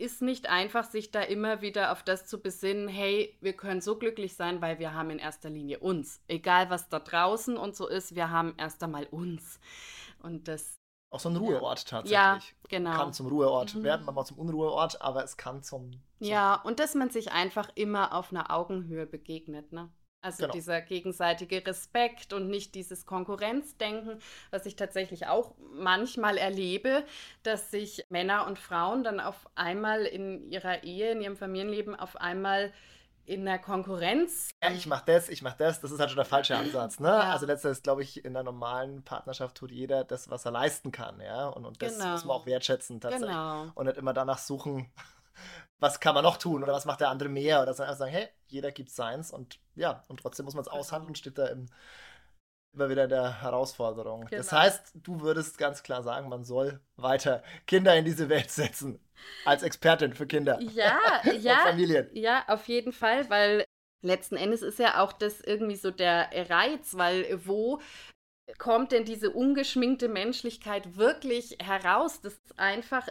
Ist 0.00 0.22
nicht 0.22 0.48
einfach, 0.48 0.84
sich 0.84 1.10
da 1.10 1.20
immer 1.20 1.60
wieder 1.60 1.92
auf 1.92 2.02
das 2.02 2.26
zu 2.26 2.40
besinnen, 2.40 2.88
hey, 2.88 3.36
wir 3.42 3.52
können 3.52 3.82
so 3.82 3.98
glücklich 3.98 4.34
sein, 4.34 4.62
weil 4.62 4.78
wir 4.78 4.94
haben 4.94 5.10
in 5.10 5.18
erster 5.18 5.50
Linie 5.50 5.78
uns. 5.80 6.22
Egal 6.26 6.70
was 6.70 6.88
da 6.88 6.98
draußen 7.00 7.58
und 7.58 7.76
so 7.76 7.86
ist, 7.86 8.14
wir 8.14 8.30
haben 8.30 8.54
erst 8.56 8.82
einmal 8.82 9.04
uns. 9.06 9.60
Und 10.22 10.48
das, 10.48 10.78
Auch 11.10 11.20
so 11.20 11.28
ein 11.28 11.36
Ruheort 11.36 11.86
tatsächlich. 11.86 12.14
ja, 12.14 12.38
genau. 12.70 12.92
Kann 12.96 13.12
zum 13.12 13.26
Ruheort 13.26 13.74
Mhm. 13.74 13.82
werden, 13.82 14.06
manchmal 14.06 14.24
zum 14.24 14.38
Unruheort, 14.38 15.02
aber 15.02 15.22
es 15.22 15.36
kann 15.36 15.62
zum. 15.62 15.92
zum 15.92 16.00
Ja, 16.20 16.54
und 16.54 16.78
dass 16.80 16.94
man 16.94 17.10
sich 17.10 17.32
einfach 17.32 17.68
immer 17.74 18.14
auf 18.14 18.32
einer 18.32 18.50
Augenhöhe 18.50 19.06
begegnet, 19.06 19.70
ne? 19.72 19.90
Also 20.22 20.42
Genau. 20.42 20.52
dieser 20.52 20.80
gegenseitige 20.82 21.66
Respekt 21.66 22.32
und 22.32 22.48
nicht 22.48 22.74
dieses 22.74 23.06
Konkurrenzdenken, 23.06 24.18
was 24.50 24.66
ich 24.66 24.76
tatsächlich 24.76 25.26
auch 25.26 25.54
manchmal 25.72 26.36
erlebe, 26.36 27.04
dass 27.42 27.70
sich 27.70 28.04
Männer 28.10 28.46
und 28.46 28.58
Frauen 28.58 29.02
dann 29.02 29.18
auf 29.20 29.48
einmal 29.54 30.02
in 30.04 30.50
ihrer 30.50 30.82
Ehe, 30.84 31.12
in 31.12 31.22
ihrem 31.22 31.36
Familienleben 31.36 31.94
auf 31.96 32.16
einmal 32.16 32.72
in 33.24 33.44
der 33.44 33.58
Konkurrenz. 33.60 34.50
Ja, 34.62 34.70
ich 34.72 34.86
mach 34.86 35.02
das, 35.02 35.28
ich 35.28 35.40
mach 35.42 35.54
das, 35.54 35.80
das 35.80 35.92
ist 35.92 36.00
halt 36.00 36.10
schon 36.10 36.16
der 36.16 36.24
falsche 36.24 36.56
Ansatz, 36.56 36.98
ne? 36.98 37.08
Ja. 37.08 37.32
Also 37.32 37.46
letztendlich 37.46 37.82
glaube 37.82 38.02
ich, 38.02 38.24
in 38.24 38.36
einer 38.36 38.42
normalen 38.42 39.04
Partnerschaft 39.04 39.56
tut 39.56 39.70
jeder 39.70 40.04
das, 40.04 40.28
was 40.30 40.44
er 40.44 40.50
leisten 40.50 40.90
kann, 40.90 41.20
ja. 41.20 41.46
Und, 41.48 41.64
und 41.64 41.80
das 41.80 41.94
Genau. 41.96 42.10
muss 42.10 42.24
man 42.24 42.36
auch 42.36 42.46
wertschätzen 42.46 43.00
tatsächlich. 43.00 43.28
Genau. 43.30 43.70
Und 43.74 43.86
nicht 43.86 43.98
immer 43.98 44.12
danach 44.12 44.38
suchen, 44.38 44.90
was 45.78 46.00
kann 46.00 46.14
man 46.14 46.24
noch 46.24 46.36
tun 46.36 46.62
oder 46.62 46.72
was 46.72 46.84
macht 46.84 47.00
der 47.00 47.08
andere 47.10 47.28
mehr 47.28 47.62
oder 47.62 47.74
sondern 47.74 47.90
einfach 47.94 48.00
sagen, 48.06 48.12
hey, 48.12 48.28
jeder 48.48 48.72
gibt 48.72 48.90
seins 48.90 49.30
und 49.32 49.60
ja, 49.76 50.04
und 50.08 50.20
trotzdem 50.20 50.44
muss 50.44 50.54
man 50.54 50.62
es 50.62 50.68
Genau. 50.68 50.80
aushandeln, 50.80 51.14
steht 51.14 51.38
da 51.38 51.46
im, 51.48 51.66
immer 52.72 52.88
wieder 52.88 53.04
in 53.04 53.10
der 53.10 53.42
Herausforderung. 53.42 54.28
Das 54.34 54.50
Genau. 54.50 54.62
heißt, 54.62 54.92
du 54.94 55.20
würdest 55.20 55.58
ganz 55.58 55.82
klar 55.82 56.02
sagen, 56.02 56.28
man 56.28 56.44
soll 56.44 56.80
weiter 56.96 57.42
Kinder 57.66 57.96
in 57.96 58.04
diese 58.04 58.28
Welt 58.28 58.50
setzen. 58.50 59.00
Als 59.44 59.62
Expertin 59.62 60.14
für 60.14 60.26
Kinder 60.26 60.64
Ja, 60.74 60.98
und 61.24 61.42
ja, 61.42 61.58
Familien. 61.62 62.08
Ja, 62.12 62.44
auf 62.48 62.68
jeden 62.68 62.92
Fall, 62.92 63.28
weil 63.30 63.64
letzten 64.02 64.36
Endes 64.36 64.62
ist 64.62 64.78
ja 64.78 65.02
auch 65.02 65.12
das 65.12 65.40
irgendwie 65.40 65.76
so 65.76 65.90
der 65.90 66.30
Reiz, 66.50 66.96
weil 66.96 67.40
wo 67.46 67.80
kommt 68.58 68.92
denn 68.92 69.04
diese 69.04 69.30
ungeschminkte 69.30 70.08
Menschlichkeit 70.08 70.96
wirklich 70.96 71.56
heraus? 71.62 72.20
Das 72.20 72.34
ist 72.34 72.58
einfach 72.58 73.08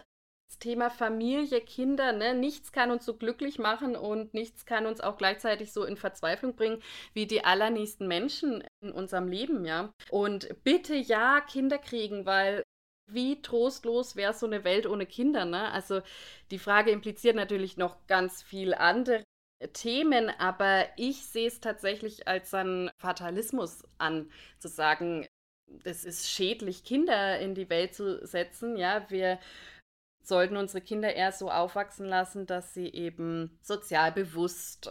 das 0.50 0.58
Thema 0.58 0.90
Familie, 0.90 1.62
Kinder, 1.62 2.12
ne? 2.12 2.34
Nichts 2.34 2.72
kann 2.72 2.90
uns 2.90 3.06
so 3.06 3.16
glücklich 3.16 3.60
machen 3.60 3.96
und 3.96 4.34
nichts 4.34 4.66
kann 4.66 4.88
uns 4.88 5.00
auch 5.00 5.18
gleichzeitig 5.18 5.72
so 5.72 5.84
in 5.84 5.96
Verzweiflung 5.96 6.56
bringen 6.56 6.82
wie 7.14 7.28
die 7.28 7.46
allernächsten 7.46 8.08
Menschen 8.08 8.64
in 8.82 8.92
unserem 8.92 9.28
Leben, 9.28 9.64
ja. 9.64 9.94
Und 10.10 10.64
bitte 10.64 10.96
ja 10.96 11.40
Kinder 11.42 11.78
kriegen, 11.78 12.26
weil 12.26 12.64
wie 13.12 13.42
trostlos 13.42 14.16
wäre 14.16 14.34
so 14.34 14.48
eine 14.48 14.64
Welt 14.64 14.88
ohne 14.88 15.06
Kinder, 15.06 15.46
ne? 15.46 15.72
Also 15.72 16.02
die 16.50 16.60
Frage 16.60 16.90
impliziert 16.92 17.36
natürlich 17.36 17.78
noch 17.78 18.08
ganz 18.08 18.42
viel 18.42 18.74
andere 18.74 19.24
Themen, 19.74 20.30
aber 20.40 20.88
ich 20.98 21.26
sehe 21.26 21.48
es 21.48 21.60
tatsächlich 21.60 22.28
als 22.28 22.54
einen 22.56 22.90
Fatalismus 22.98 23.84
an, 24.00 24.32
zu 24.58 24.68
sagen, 24.68 25.28
es 25.84 26.06
ist 26.06 26.30
schädlich, 26.30 26.84
Kinder 26.84 27.40
in 27.40 27.54
die 27.54 27.70
Welt 27.70 27.94
zu 27.94 28.26
setzen. 28.26 28.78
Ja, 28.78 29.06
wir 29.10 29.40
sollten 30.24 30.58
unsere 30.58 30.82
Kinder 30.82 31.14
eher 31.14 31.32
so 31.32 31.50
aufwachsen 31.50 32.06
lassen, 32.06 32.46
dass 32.46 32.74
sie 32.74 32.88
eben 32.88 33.58
sozial 33.62 34.12
bewusst 34.12 34.90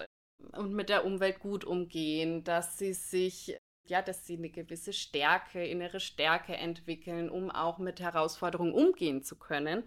und 0.52 0.72
mit 0.72 0.88
der 0.88 1.04
Umwelt 1.04 1.40
gut 1.40 1.64
umgehen, 1.64 2.44
dass 2.44 2.78
sie 2.78 2.92
sich 2.92 3.58
ja, 3.90 4.02
dass 4.02 4.26
sie 4.26 4.36
eine 4.36 4.50
gewisse 4.50 4.92
Stärke, 4.92 5.64
innere 5.64 6.00
Stärke 6.00 6.54
entwickeln, 6.54 7.30
um 7.30 7.50
auch 7.50 7.78
mit 7.78 8.00
Herausforderungen 8.00 8.72
umgehen 8.72 9.22
zu 9.22 9.36
können. 9.36 9.82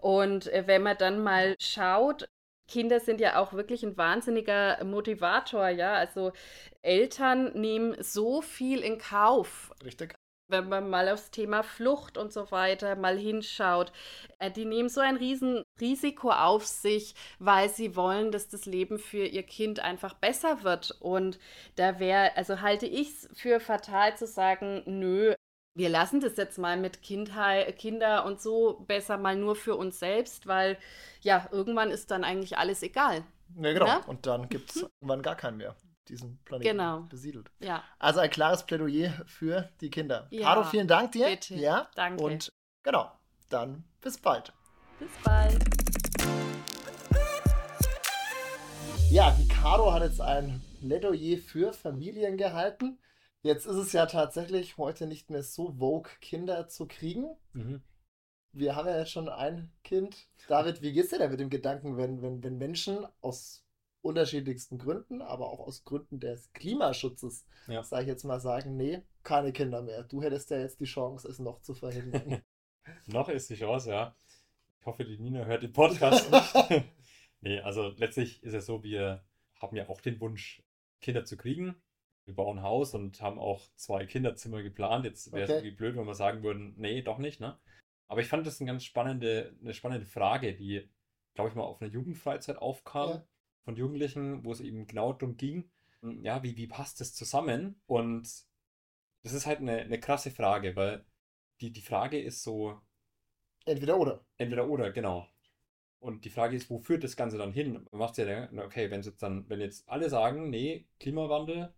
Und 0.00 0.46
äh, 0.52 0.66
wenn 0.66 0.82
man 0.82 0.96
dann 0.96 1.22
mal 1.22 1.56
schaut, 1.60 2.28
Kinder 2.68 3.00
sind 3.00 3.20
ja 3.20 3.40
auch 3.40 3.52
wirklich 3.52 3.82
ein 3.82 3.96
wahnsinniger 3.96 4.82
Motivator, 4.84 5.68
ja. 5.68 5.94
Also 5.94 6.32
Eltern 6.82 7.52
nehmen 7.60 7.96
so 8.00 8.42
viel 8.42 8.80
in 8.80 8.98
Kauf, 8.98 9.72
Richtig? 9.84 10.14
Wenn 10.50 10.68
man 10.68 10.90
mal 10.90 11.08
aufs 11.08 11.30
Thema 11.30 11.62
Flucht 11.62 12.18
und 12.18 12.32
so 12.32 12.50
weiter 12.50 12.96
mal 12.96 13.16
hinschaut, 13.16 13.92
äh, 14.38 14.50
die 14.50 14.64
nehmen 14.64 14.88
so 14.88 15.00
ein 15.00 15.16
Riesenrisiko 15.16 16.30
auf 16.30 16.66
sich, 16.66 17.14
weil 17.38 17.68
sie 17.68 17.96
wollen, 17.96 18.32
dass 18.32 18.48
das 18.48 18.66
Leben 18.66 18.98
für 18.98 19.24
ihr 19.24 19.42
Kind 19.42 19.80
einfach 19.80 20.14
besser 20.14 20.62
wird. 20.62 20.96
Und 21.00 21.38
da 21.76 21.98
wäre, 21.98 22.36
also 22.36 22.60
halte 22.60 22.86
ich 22.86 23.08
es 23.10 23.28
für 23.34 23.60
fatal 23.60 24.16
zu 24.16 24.26
sagen, 24.26 24.82
nö, 24.86 25.34
wir 25.74 25.88
lassen 25.88 26.20
das 26.20 26.36
jetzt 26.36 26.58
mal 26.58 26.76
mit 26.76 27.02
Kindheit, 27.02 27.78
Kinder 27.78 28.24
und 28.24 28.40
so 28.40 28.84
besser 28.86 29.16
mal 29.18 29.36
nur 29.36 29.56
für 29.56 29.76
uns 29.76 29.98
selbst, 29.98 30.46
weil 30.46 30.76
ja, 31.20 31.48
irgendwann 31.52 31.90
ist 31.90 32.10
dann 32.10 32.24
eigentlich 32.24 32.58
alles 32.58 32.82
egal. 32.82 33.24
Ja, 33.56 33.72
genau. 33.72 33.86
Ne? 33.86 34.00
Und 34.06 34.26
dann 34.26 34.48
gibt 34.48 34.70
es 34.70 34.76
irgendwann 35.00 35.22
gar 35.22 35.36
keinen 35.36 35.58
mehr, 35.58 35.74
diesen 36.10 36.38
Planeten 36.44 36.70
Genau. 36.76 37.00
besiedelt. 37.02 37.50
Ja, 37.60 37.82
Also 37.98 38.20
ein 38.20 38.30
klares 38.30 38.64
Plädoyer 38.64 39.12
für 39.26 39.68
die 39.80 39.90
Kinder. 39.90 40.26
Ja, 40.30 40.42
Caro, 40.54 40.64
vielen 40.64 40.88
Dank 40.88 41.12
dir. 41.12 41.26
bitte. 41.28 41.54
Ja, 41.54 41.88
danke. 41.94 42.22
und 42.22 42.52
genau, 42.82 43.10
dann 43.48 43.84
bis 44.00 44.18
bald. 44.18 44.52
bis 44.98 45.10
bald. 45.24 45.58
Ja, 49.10 49.32
die 49.32 49.48
Caro 49.48 49.92
hat 49.92 50.02
jetzt 50.02 50.20
ein 50.20 50.62
Plädoyer 50.80 51.38
für 51.38 51.72
Familien 51.72 52.36
gehalten. 52.36 52.98
Jetzt 53.42 53.66
ist 53.66 53.76
es 53.76 53.92
ja 53.92 54.06
tatsächlich 54.06 54.76
heute 54.76 55.06
nicht 55.06 55.30
mehr 55.30 55.42
so 55.42 55.72
vogue, 55.78 56.10
Kinder 56.20 56.68
zu 56.68 56.86
kriegen. 56.86 57.36
Mhm. 57.52 57.82
Wir 58.52 58.76
haben 58.76 58.88
ja 58.88 58.98
jetzt 58.98 59.12
schon 59.12 59.28
ein 59.28 59.72
Kind. 59.82 60.28
David, 60.48 60.82
wie 60.82 60.92
geht's 60.92 61.10
dir 61.10 61.18
denn 61.18 61.30
mit 61.30 61.40
dem 61.40 61.50
Gedanken, 61.50 61.96
wenn, 61.96 62.20
wenn, 62.22 62.42
wenn 62.42 62.58
Menschen 62.58 63.06
aus 63.20 63.64
unterschiedlichsten 64.02 64.78
Gründen, 64.78 65.20
aber 65.22 65.50
auch 65.50 65.60
aus 65.60 65.84
Gründen 65.84 66.20
des 66.20 66.52
Klimaschutzes, 66.52 67.44
Ja. 67.66 67.82
sage 67.82 68.02
ich 68.02 68.08
jetzt 68.08 68.24
mal, 68.24 68.40
sagen, 68.40 68.76
nee, 68.76 69.02
keine 69.22 69.52
Kinder 69.52 69.82
mehr. 69.82 70.04
Du 70.04 70.22
hättest 70.22 70.50
ja 70.50 70.58
jetzt 70.58 70.80
die 70.80 70.84
Chance, 70.86 71.28
es 71.28 71.38
noch 71.38 71.60
zu 71.60 71.74
verhindern. 71.74 72.42
Noch 73.06 73.28
ist 73.28 73.50
die 73.50 73.56
Chance, 73.56 73.90
ja. 73.90 74.16
Ich 74.80 74.86
hoffe, 74.86 75.04
die 75.04 75.18
Nina 75.18 75.44
hört 75.44 75.62
den 75.62 75.72
Podcast 75.72 76.30
nicht. 76.30 76.84
nee, 77.42 77.60
also 77.60 77.88
letztlich 77.96 78.42
ist 78.42 78.54
es 78.54 78.66
so, 78.66 78.82
wir 78.82 79.22
haben 79.60 79.76
ja 79.76 79.88
auch 79.88 80.00
den 80.00 80.18
Wunsch, 80.20 80.62
Kinder 81.02 81.24
zu 81.24 81.36
kriegen. 81.36 81.74
Wir 82.24 82.34
bauen 82.34 82.58
ein 82.58 82.64
Haus 82.64 82.94
und 82.94 83.20
haben 83.20 83.38
auch 83.38 83.68
zwei 83.76 84.06
Kinderzimmer 84.06 84.62
geplant. 84.62 85.04
Jetzt 85.04 85.30
wäre 85.32 85.44
es 85.44 85.50
Okay. 85.50 85.58
irgendwie 85.58 85.76
blöd, 85.76 85.96
wenn 85.96 86.06
wir 86.06 86.14
sagen 86.14 86.42
würden, 86.42 86.74
nee, 86.78 87.02
doch 87.02 87.18
nicht, 87.18 87.40
ne? 87.40 87.58
Aber 88.08 88.20
ich 88.22 88.28
fand 88.28 88.46
das 88.46 88.60
eine 88.60 88.68
ganz 88.70 88.84
spannende, 88.84 89.54
eine 89.60 89.74
spannende 89.74 90.06
Frage, 90.06 90.54
die, 90.54 90.88
glaube 91.34 91.50
ich, 91.50 91.54
mal 91.54 91.62
auf 91.64 91.80
einer 91.80 91.90
Jugendfreizeit 91.90 92.56
aufkam 92.56 93.10
Ja. 93.10 93.26
Von 93.64 93.76
Jugendlichen, 93.76 94.44
wo 94.44 94.52
es 94.52 94.60
eben 94.60 94.86
genau 94.86 95.12
darum 95.12 95.36
ging, 95.36 95.70
ja, 96.22 96.42
wie, 96.42 96.56
wie 96.56 96.66
passt 96.66 97.00
das 97.00 97.14
zusammen? 97.14 97.80
Und 97.86 98.22
das 99.22 99.32
ist 99.32 99.46
halt 99.46 99.60
eine, 99.60 99.78
eine 99.80 100.00
krasse 100.00 100.30
Frage, 100.30 100.76
weil 100.76 101.04
die, 101.60 101.70
die 101.72 101.82
Frage 101.82 102.20
ist 102.20 102.42
so, 102.42 102.80
Entweder 103.66 103.98
oder. 103.98 104.24
entweder 104.38 104.68
oder, 104.68 104.90
genau. 104.90 105.28
Und 105.98 106.24
die 106.24 106.30
Frage 106.30 106.56
ist, 106.56 106.70
wo 106.70 106.78
führt 106.78 107.04
das 107.04 107.16
Ganze 107.16 107.36
dann 107.36 107.52
hin? 107.52 107.74
Man 107.74 107.98
macht 107.98 108.16
ja, 108.16 108.24
dann, 108.24 108.58
okay, 108.60 108.90
wenn 108.90 109.02
jetzt 109.02 109.22
dann, 109.22 109.48
wenn 109.50 109.60
jetzt 109.60 109.86
alle 109.88 110.08
sagen, 110.08 110.48
nee, 110.48 110.86
Klimawandel 110.98 111.74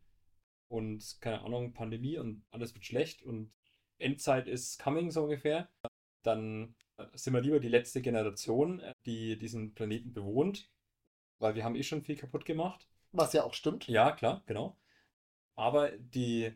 und 0.68 1.18
keine 1.20 1.42
Ahnung, 1.42 1.72
Pandemie 1.72 2.18
und 2.18 2.44
alles 2.50 2.74
wird 2.74 2.84
schlecht 2.84 3.22
und 3.22 3.52
Endzeit 3.98 4.46
ist 4.46 4.78
coming 4.78 5.10
so 5.10 5.24
ungefähr, 5.24 5.68
dann 6.22 6.76
sind 7.14 7.34
wir 7.34 7.40
lieber 7.40 7.58
die 7.58 7.68
letzte 7.68 8.00
Generation, 8.00 8.80
die 9.06 9.36
diesen 9.38 9.74
Planeten 9.74 10.12
bewohnt, 10.12 10.70
weil 11.42 11.54
wir 11.54 11.64
haben 11.64 11.74
eh 11.74 11.82
schon 11.82 12.02
viel 12.02 12.16
kaputt 12.16 12.44
gemacht. 12.44 12.88
Was 13.12 13.32
ja 13.32 13.44
auch 13.44 13.54
stimmt. 13.54 13.86
Ja, 13.88 14.12
klar, 14.12 14.42
genau. 14.46 14.76
Aber 15.54 15.90
die, 15.90 16.52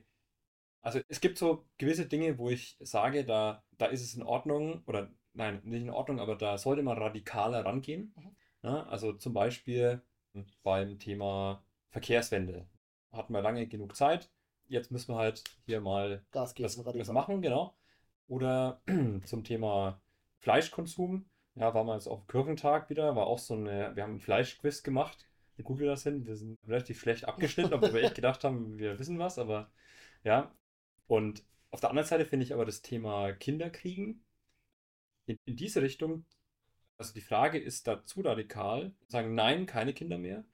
also 0.81 1.01
es 1.09 1.21
gibt 1.21 1.39
so 1.39 1.67
gewisse 1.79 2.07
Dinge, 2.07 2.39
wo 2.39 2.49
ich 2.49 2.77
sage, 2.81 3.25
da, 3.25 3.65
da 3.79 3.87
ist 3.87 4.03
es 4.03 4.15
in 4.15 4.23
Ordnung, 4.23 4.83
oder 4.87 5.11
nein, 5.35 5.61
nicht 5.65 5.83
in 5.83 5.91
Ordnung, 5.91 6.21
aber 6.21 6.37
da 6.37 6.57
sollte 6.59 6.83
man 6.83 6.99
radikaler 6.99 7.65
rangehen. 7.65 8.15
Mhm. 8.17 8.37
Ja, 8.63 8.83
also 8.85 9.13
zum 9.13 9.33
Beispiel 9.35 10.03
beim 10.63 10.99
Thema 10.99 11.63
Verkehrswende. 11.91 12.67
Hatten 13.13 13.33
wir 13.33 13.43
lange 13.43 13.67
genug 13.67 13.97
Zeit. 13.97 14.31
Jetzt 14.69 14.91
müssen 14.91 15.15
wir 15.15 15.19
halt 15.19 15.45
hier 15.65 15.81
mal 15.81 16.25
Gas 16.33 16.55
geben. 16.55 16.69
das, 16.69 16.83
das 16.85 17.09
machen, 17.13 17.43
genau. 17.43 17.77
Oder 18.29 18.81
zum 19.25 19.45
Thema 19.45 20.01
Fleischkonsum. 20.41 21.27
Ja, 21.57 21.73
waren 21.75 21.87
wir 21.87 21.95
jetzt 21.95 22.07
auf 22.07 22.21
dem 22.21 22.27
Kirchentag 22.29 22.91
wieder, 22.91 23.17
war 23.17 23.27
auch 23.27 23.39
so 23.39 23.55
eine, 23.55 23.97
wir 23.97 24.03
haben 24.03 24.11
einen 24.13 24.21
Fleischquiz 24.21 24.83
gemacht. 24.83 25.27
Wie 25.57 25.63
gut 25.63 25.79
wir 25.79 25.87
das 25.87 26.03
sind, 26.03 26.27
wir 26.27 26.37
sind 26.37 26.59
relativ 26.69 27.01
schlecht 27.01 27.25
abgeschnitten, 27.27 27.73
obwohl 27.75 27.95
wir 27.95 28.03
echt 28.03 28.15
gedacht 28.15 28.45
haben, 28.45 28.79
wir 28.79 28.99
wissen 28.99 29.19
was, 29.19 29.39
aber 29.39 29.71
ja. 30.25 30.55
Und 31.07 31.45
auf 31.71 31.81
der 31.81 31.91
anderen 31.91 32.09
Seite 32.09 32.27
finde 32.27 32.45
ich 32.45 32.53
aber 32.55 32.67
das 32.67 32.83
Thema 32.83 33.33
Kinderkriegen 33.33 34.23
in, 35.27 35.39
in 35.45 35.57
diese 35.57 35.83
Richtung, 35.83 36.25
also 36.99 37.15
die 37.15 37.21
Frage 37.23 37.59
ist 37.59 37.87
da 37.87 38.05
zu 38.05 38.21
radikal, 38.23 38.95
sagen 39.09 39.35
nein, 39.35 39.67
keine 39.67 39.95
Kinder 39.95 40.19
mehr, 40.19 40.45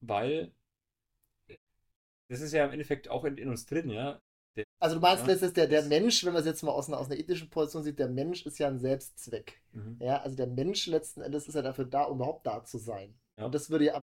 weil 0.00 0.52
das 2.28 2.40
ist 2.40 2.52
ja 2.52 2.64
im 2.64 2.72
Endeffekt 2.72 3.08
auch 3.08 3.24
in, 3.24 3.36
in 3.38 3.48
uns 3.48 3.66
drin, 3.66 3.90
ja. 3.90 4.20
Also 4.78 4.96
du 4.96 5.00
meinst 5.00 5.26
Ja. 5.26 5.32
letztens, 5.32 5.54
der, 5.54 5.66
der 5.68 5.82
Mensch, 5.84 6.24
wenn 6.24 6.32
man 6.32 6.40
es 6.40 6.46
jetzt 6.46 6.62
mal 6.62 6.72
aus 6.72 6.88
einer, 6.88 6.98
aus 6.98 7.06
einer 7.06 7.18
ethischen 7.18 7.48
Position 7.48 7.82
sieht, 7.82 7.98
der 7.98 8.08
Mensch 8.08 8.44
ist 8.44 8.58
ja 8.58 8.68
ein 8.68 8.78
Selbstzweck. 8.78 9.62
Mhm. 9.72 9.98
Ja, 10.00 10.20
also 10.20 10.36
der 10.36 10.46
Mensch 10.46 10.86
letzten 10.86 11.22
Endes 11.22 11.48
ist 11.48 11.54
ja 11.54 11.62
dafür 11.62 11.86
da, 11.86 12.04
um 12.04 12.18
überhaupt 12.18 12.46
da 12.46 12.62
zu 12.64 12.78
sein. 12.78 13.18
Ja. 13.38 13.46
Und 13.46 13.54
das 13.54 13.70
würde 13.70 13.86
ja 13.86 13.94
an 13.94 14.02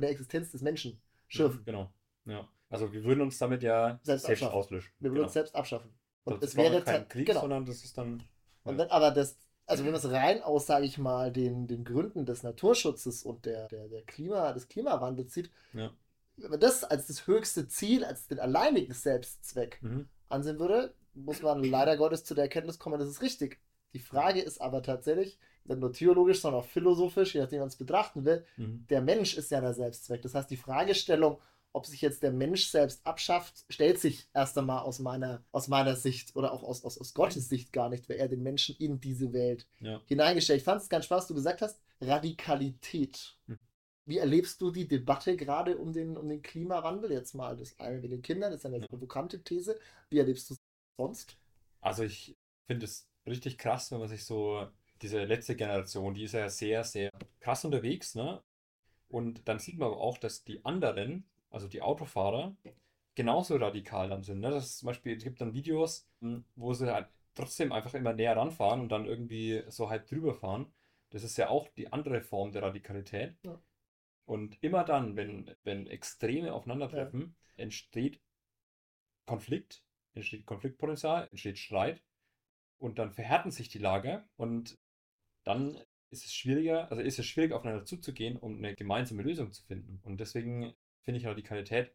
der 0.00 0.10
Existenz 0.10 0.50
des 0.50 0.62
Menschen 0.62 1.00
schürfen. 1.28 1.62
Genau. 1.64 1.92
Ja. 2.24 2.48
Also 2.70 2.90
wir 2.92 3.04
würden 3.04 3.20
uns 3.20 3.36
damit 3.38 3.62
ja 3.62 4.00
Selbst 4.02 4.24
selbst, 4.26 4.42
auslöschen. 4.44 4.92
Wir 4.98 5.10
würden 5.10 5.16
genau. 5.16 5.24
uns 5.24 5.34
selbst 5.34 5.54
abschaffen. 5.54 5.92
Und 6.24 6.42
das 6.42 6.50
es 6.50 6.56
wäre 6.56 6.82
kein 6.82 7.06
Krieg, 7.08 7.26
genau. 7.26 7.40
sondern 7.40 7.66
das 7.66 7.84
ist 7.84 7.98
dann. 7.98 8.22
Und 8.64 8.78
ja. 8.78 8.78
wenn 8.78 8.90
aber 8.90 9.10
das, 9.10 9.36
also 9.66 9.84
wenn 9.84 9.92
man 9.92 10.00
es 10.00 10.10
rein 10.10 10.42
aus, 10.42 10.66
sage 10.66 10.86
ich 10.86 10.96
mal, 10.96 11.30
den, 11.32 11.66
den 11.66 11.84
Gründen 11.84 12.24
des 12.24 12.42
Naturschutzes 12.42 13.24
und 13.24 13.44
der, 13.44 13.68
der, 13.68 13.88
der 13.88 14.02
Klima, 14.04 14.52
des 14.52 14.68
Klimawandels 14.68 15.34
sieht, 15.34 15.50
Ja. 15.74 15.90
Wenn 16.36 16.50
man 16.50 16.60
das 16.60 16.84
als 16.84 17.06
das 17.06 17.26
höchste 17.26 17.68
Ziel, 17.68 18.04
als 18.04 18.26
den 18.28 18.40
alleinigen 18.40 18.94
Selbstzweck 18.94 19.78
Mhm. 19.82 20.08
ansehen 20.28 20.58
würde, 20.58 20.94
muss 21.14 21.42
man 21.42 21.62
leider 21.62 21.96
Gottes 21.96 22.24
zu 22.24 22.34
der 22.34 22.44
Erkenntnis 22.44 22.78
kommen, 22.78 22.98
das 22.98 23.08
ist 23.08 23.22
richtig. 23.22 23.60
Die 23.92 23.98
Frage 23.98 24.40
ist 24.40 24.60
aber 24.60 24.82
tatsächlich, 24.82 25.38
nicht 25.64 25.78
nur 25.78 25.92
theologisch, 25.92 26.40
sondern 26.40 26.62
auch 26.62 26.66
philosophisch, 26.66 27.34
je 27.34 27.40
nachdem 27.42 27.58
man 27.60 27.68
es 27.68 27.76
betrachten 27.76 28.24
will, 28.24 28.44
Mhm. 28.56 28.86
der 28.88 29.02
Mensch 29.02 29.36
ist 29.36 29.50
ja 29.50 29.60
der 29.60 29.74
Selbstzweck. 29.74 30.22
Das 30.22 30.34
heißt, 30.34 30.50
die 30.50 30.56
Fragestellung, 30.56 31.38
ob 31.74 31.86
sich 31.86 32.00
jetzt 32.00 32.22
der 32.22 32.32
Mensch 32.32 32.66
selbst 32.66 33.06
abschafft, 33.06 33.64
stellt 33.68 33.98
sich 34.00 34.28
erst 34.34 34.56
einmal 34.58 34.82
aus 34.82 34.98
meiner, 34.98 35.42
aus 35.52 35.68
meiner 35.68 35.96
Sicht 35.96 36.34
oder 36.36 36.52
auch 36.52 36.62
aus, 36.62 36.84
aus, 36.84 36.98
aus 36.98 37.14
Gottes 37.14 37.48
Sicht 37.48 37.72
gar 37.72 37.88
nicht, 37.90 38.08
weil 38.08 38.16
er 38.16 38.28
den 38.28 38.42
Menschen 38.42 38.74
in 38.78 39.00
diese 39.00 39.32
Welt 39.32 39.66
Ja. 39.80 40.00
hineingestellt. 40.06 40.58
Ich 40.58 40.64
fand 40.64 40.82
es 40.82 40.88
ganz 40.88 41.04
spannend, 41.04 41.22
was 41.22 41.28
du 41.28 41.34
gesagt 41.34 41.62
hast, 41.62 41.80
Radikalität. 42.00 43.36
Mhm. 43.46 43.58
Wie 44.04 44.18
erlebst 44.18 44.60
du 44.60 44.70
die 44.70 44.88
Debatte 44.88 45.36
gerade 45.36 45.76
um 45.78 45.92
den, 45.92 46.16
um 46.16 46.28
den 46.28 46.42
Klimawandel? 46.42 47.12
Jetzt 47.12 47.34
mal 47.34 47.56
das 47.56 47.78
eine 47.78 47.98
mit 47.98 48.10
den 48.10 48.22
Kindern, 48.22 48.50
das 48.50 48.60
ist 48.60 48.66
eine 48.66 48.80
provokante 48.80 49.42
These. 49.42 49.78
Wie 50.10 50.18
erlebst 50.18 50.50
du 50.50 50.54
es 50.54 50.60
sonst? 50.98 51.38
Also 51.80 52.02
ich 52.02 52.36
finde 52.66 52.86
es 52.86 53.08
richtig 53.26 53.58
krass, 53.58 53.90
wenn 53.92 54.00
man 54.00 54.08
sich 54.08 54.24
so, 54.24 54.66
diese 55.00 55.24
letzte 55.24 55.56
Generation, 55.56 56.14
die 56.14 56.24
ist 56.24 56.32
ja 56.32 56.48
sehr, 56.48 56.84
sehr 56.84 57.10
krass 57.40 57.64
unterwegs, 57.64 58.14
ne? 58.14 58.42
Und 59.08 59.46
dann 59.46 59.58
sieht 59.58 59.78
man 59.78 59.88
aber 59.88 60.00
auch, 60.00 60.18
dass 60.18 60.42
die 60.44 60.64
anderen, 60.64 61.24
also 61.50 61.68
die 61.68 61.82
Autofahrer, 61.82 62.56
genauso 63.14 63.56
radikal 63.56 64.08
dann 64.08 64.22
sind. 64.22 64.40
Ne? 64.40 64.50
Das 64.50 64.64
ist 64.64 64.78
zum 64.78 64.86
Beispiel, 64.86 65.16
es 65.16 65.22
gibt 65.22 65.40
dann 65.40 65.52
Videos, 65.52 66.08
m, 66.22 66.44
wo 66.56 66.72
sie 66.72 66.92
halt 66.92 67.08
trotzdem 67.34 67.72
einfach 67.72 67.94
immer 67.94 68.14
näher 68.14 68.36
ranfahren 68.36 68.80
und 68.80 68.88
dann 68.90 69.04
irgendwie 69.06 69.62
so 69.68 69.90
halb 69.90 70.06
drüber 70.06 70.34
fahren. 70.34 70.72
Das 71.10 71.24
ist 71.24 71.36
ja 71.36 71.50
auch 71.50 71.68
die 71.68 71.92
andere 71.92 72.22
Form 72.22 72.52
der 72.52 72.62
Radikalität. 72.62 73.36
Ja. 73.44 73.60
Und 74.24 74.62
immer 74.62 74.84
dann, 74.84 75.16
wenn, 75.16 75.54
wenn 75.64 75.86
Extreme 75.86 76.52
aufeinandertreffen, 76.52 77.36
entsteht 77.56 78.20
Konflikt, 79.26 79.82
entsteht 80.14 80.46
Konfliktpotenzial, 80.46 81.28
entsteht 81.30 81.58
Streit 81.58 82.02
und 82.78 82.98
dann 82.98 83.12
verhärten 83.12 83.50
sich 83.50 83.68
die 83.68 83.78
Lager 83.78 84.28
und 84.36 84.78
dann 85.44 85.78
ist 86.10 86.26
es 86.26 86.34
schwieriger, 86.34 86.90
also 86.90 87.02
ist 87.02 87.18
es 87.18 87.26
schwierig 87.26 87.52
aufeinander 87.52 87.84
zuzugehen, 87.84 88.36
um 88.36 88.58
eine 88.58 88.74
gemeinsame 88.74 89.22
Lösung 89.22 89.52
zu 89.52 89.64
finden. 89.64 90.00
Und 90.04 90.18
deswegen 90.20 90.74
finde 91.02 91.18
ich 91.20 91.26
Radikalität, 91.26 91.94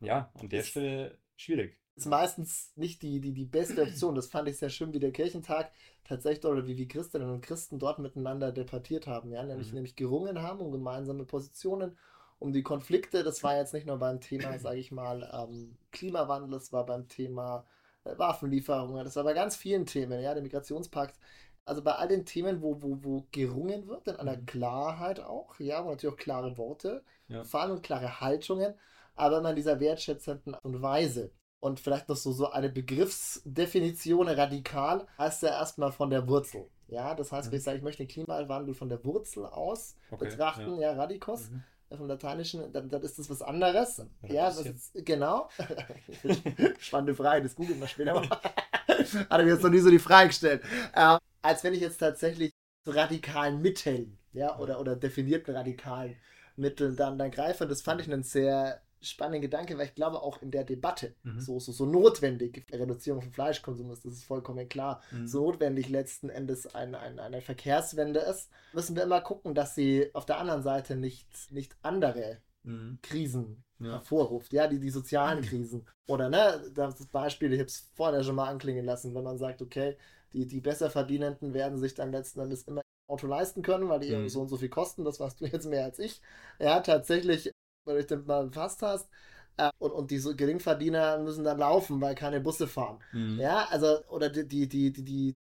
ja, 0.00 0.30
an 0.34 0.48
der 0.48 0.60
Ist- 0.60 0.68
Stelle 0.70 1.18
schwierig. 1.36 1.81
Ist 1.96 2.06
meistens 2.06 2.72
nicht 2.76 3.02
die, 3.02 3.20
die, 3.20 3.32
die 3.32 3.44
beste 3.44 3.82
Option. 3.82 4.14
Das 4.14 4.26
fand 4.28 4.48
ich 4.48 4.58
sehr 4.58 4.70
schön, 4.70 4.92
wie 4.94 4.98
der 5.00 5.12
Kirchentag 5.12 5.70
tatsächlich 6.04 6.44
oder 6.46 6.66
wie, 6.66 6.76
wie 6.76 6.88
Christinnen 6.88 7.30
und 7.30 7.42
Christen 7.42 7.78
dort 7.78 7.98
miteinander 7.98 8.50
debattiert 8.52 9.06
haben, 9.06 9.30
ja, 9.32 9.42
nämlich, 9.44 9.68
Mhm. 9.68 9.74
nämlich 9.74 9.96
gerungen 9.96 10.42
haben 10.42 10.60
um 10.60 10.72
gemeinsame 10.72 11.24
Positionen, 11.24 11.96
um 12.38 12.52
die 12.52 12.62
Konflikte. 12.62 13.22
Das 13.24 13.42
war 13.42 13.56
jetzt 13.56 13.74
nicht 13.74 13.86
nur 13.86 13.98
beim 13.98 14.20
Thema, 14.20 14.58
sage 14.58 14.78
ich 14.78 14.90
mal, 14.92 15.28
ähm, 15.32 15.76
Klimawandel, 15.92 16.50
das 16.50 16.72
war 16.72 16.86
beim 16.86 17.08
Thema 17.08 17.64
äh, 18.04 18.16
Waffenlieferungen, 18.18 19.04
das 19.04 19.16
war 19.16 19.24
bei 19.24 19.34
ganz 19.34 19.56
vielen 19.56 19.86
Themen, 19.86 20.20
ja, 20.20 20.34
der 20.34 20.42
Migrationspakt. 20.42 21.18
Also 21.64 21.82
bei 21.82 21.92
all 21.92 22.08
den 22.08 22.24
Themen, 22.26 22.60
wo, 22.62 22.82
wo, 22.82 22.98
wo 23.04 23.26
gerungen 23.30 23.86
wird, 23.86 24.08
in 24.08 24.16
einer 24.16 24.36
Mhm. 24.36 24.46
Klarheit 24.46 25.20
auch, 25.20 25.58
ja, 25.60 25.84
wo 25.84 25.90
natürlich 25.90 26.14
auch 26.14 26.18
klare 26.18 26.56
Worte 26.58 27.04
Ja. 27.28 27.44
fallen 27.44 27.70
und 27.72 27.82
klare 27.82 28.20
Haltungen, 28.20 28.74
aber 29.14 29.38
immer 29.38 29.50
in 29.50 29.56
dieser 29.56 29.78
wertschätzenden 29.80 30.54
Art 30.54 30.64
und 30.64 30.82
Weise. 30.82 31.30
Und 31.62 31.80
vielleicht 31.80 32.08
noch 32.08 32.16
so, 32.16 32.32
so 32.32 32.50
eine 32.50 32.68
Begriffsdefinition 32.70 34.28
radikal 34.28 35.06
heißt 35.18 35.44
ja 35.44 35.50
erstmal 35.50 35.92
von 35.92 36.10
der 36.10 36.26
Wurzel. 36.28 36.68
Ja, 36.88 37.14
das 37.14 37.32
heißt, 37.32 37.52
wenn 37.52 37.56
Mhm. 37.56 37.58
ich 37.58 37.64
sage, 37.64 37.76
ich 37.78 37.84
möchte 37.84 38.04
den 38.04 38.08
Klimawandel 38.08 38.74
von 38.74 38.88
der 38.88 39.04
Wurzel 39.04 39.46
aus 39.46 39.96
Okay, 40.10 40.28
betrachten, 40.28 40.78
ja, 40.80 40.92
radikos, 40.94 41.50
Mhm. 41.50 41.62
äh, 41.90 41.96
vom 41.96 42.08
Lateinischen, 42.08 42.72
dann, 42.72 42.90
dann 42.90 43.02
ist 43.02 43.18
das 43.18 43.30
was 43.30 43.42
anderes. 43.42 44.02
Ja, 44.22 44.34
Ja, 44.34 44.50
das 44.50 44.66
ist, 44.66 44.92
genau. 45.06 45.48
Spannende 46.80 47.14
Frage, 47.14 47.42
das 47.44 47.54
googeln 47.54 47.80
wir 47.80 47.86
später 47.88 48.14
mal. 48.14 48.28
Hat 49.30 49.30
er 49.30 49.44
mir 49.44 49.52
jetzt 49.52 49.62
noch 49.62 49.70
nie 49.70 49.78
so 49.80 49.90
die 49.90 49.98
Frage 50.00 50.28
gestellt. 50.28 50.62
Ähm, 50.94 51.18
als 51.42 51.64
wenn 51.64 51.74
ich 51.74 51.80
jetzt 51.80 51.98
tatsächlich 51.98 52.52
zu 52.84 52.90
radikalen 52.92 53.60
Mitteln, 53.62 54.18
ja, 54.32 54.58
oder, 54.58 54.80
oder 54.80 54.96
definierten 54.96 55.54
radikalen 55.54 56.16
Mitteln 56.56 56.96
dann, 56.96 57.18
dann 57.18 57.30
greife. 57.30 57.64
Und 57.64 57.70
das 57.70 57.82
fand 57.82 58.00
ich 58.00 58.12
einen 58.12 58.22
sehr 58.22 58.82
spannenden 59.02 59.42
Gedanke, 59.42 59.76
weil 59.78 59.86
ich 59.86 59.94
glaube, 59.94 60.22
auch 60.22 60.40
in 60.42 60.50
der 60.50 60.64
Debatte 60.64 61.14
Mhm. 61.24 61.40
so, 61.40 61.58
so, 61.60 61.72
so 61.72 61.86
notwendig, 61.86 62.64
Reduzierung 62.72 63.22
von 63.22 63.32
Fleischkonsum 63.32 63.90
ist, 63.90 64.04
das 64.04 64.14
ist 64.14 64.24
vollkommen 64.24 64.68
klar, 64.68 65.00
Mhm. 65.10 65.26
so 65.26 65.44
notwendig 65.46 65.88
letzten 65.88 66.28
Endes 66.30 66.72
ein, 66.74 66.94
ein, 66.94 67.18
eine 67.18 67.40
Verkehrswende 67.42 68.20
ist, 68.20 68.50
müssen 68.72 68.96
wir 68.96 69.02
immer 69.02 69.20
gucken, 69.20 69.54
dass 69.54 69.74
sie 69.74 70.10
auf 70.14 70.26
der 70.26 70.38
anderen 70.38 70.62
Seite 70.62 70.96
nicht, 70.96 71.28
nicht 71.50 71.76
andere 71.82 72.40
Mhm. 72.64 72.98
Krisen 73.02 73.64
Ja. 73.80 73.90
hervorruft, 73.92 74.52
ja, 74.52 74.68
die, 74.68 74.78
die 74.78 74.90
sozialen 74.90 75.42
Krisen. 75.42 75.84
Oder, 76.06 76.28
ne, 76.28 76.70
das 76.74 77.04
Beispiel, 77.06 77.52
ich 77.52 77.58
habe 77.58 77.66
es 77.66 77.90
vorher 77.94 78.22
schon 78.22 78.36
mal 78.36 78.48
anklingen 78.48 78.84
lassen, 78.84 79.14
wenn 79.14 79.24
man 79.24 79.38
sagt, 79.38 79.60
okay, 79.62 79.96
die, 80.32 80.46
die 80.46 80.60
Besserverdienenden 80.60 81.52
werden 81.54 81.78
sich 81.78 81.94
dann 81.94 82.12
letzten 82.12 82.40
Endes 82.40 82.62
immer 82.64 82.80
ein 82.80 83.12
Auto 83.12 83.26
leisten 83.26 83.62
können, 83.62 83.88
weil 83.88 84.00
die 84.00 84.14
Mhm. 84.14 84.28
so 84.28 84.40
und 84.42 84.48
so 84.48 84.56
viel 84.56 84.68
kosten, 84.68 85.04
das 85.04 85.18
weißt 85.20 85.40
du 85.40 85.46
jetzt 85.46 85.66
mehr 85.66 85.84
als 85.84 85.98
ich. 85.98 86.20
Ja, 86.60 86.80
tatsächlich, 86.80 87.50
wenn 87.84 87.94
du 87.94 88.00
dich 88.00 88.08
damit 88.08 88.26
mal 88.26 88.46
befasst 88.46 88.82
hast, 88.82 89.08
äh, 89.56 89.70
und, 89.78 89.92
und 89.92 90.10
die 90.10 90.18
so 90.18 90.34
Geringverdiener 90.34 91.18
müssen 91.18 91.44
dann 91.44 91.58
laufen, 91.58 92.00
weil 92.00 92.14
keine 92.14 92.40
Busse 92.40 92.66
fahren. 92.66 92.98
Mhm. 93.12 93.38
Ja, 93.38 93.66
also, 93.70 94.04
oder 94.08 94.30
die, 94.30 94.46
die, 94.46 94.68
die, 94.68 94.92
die, 94.92 95.34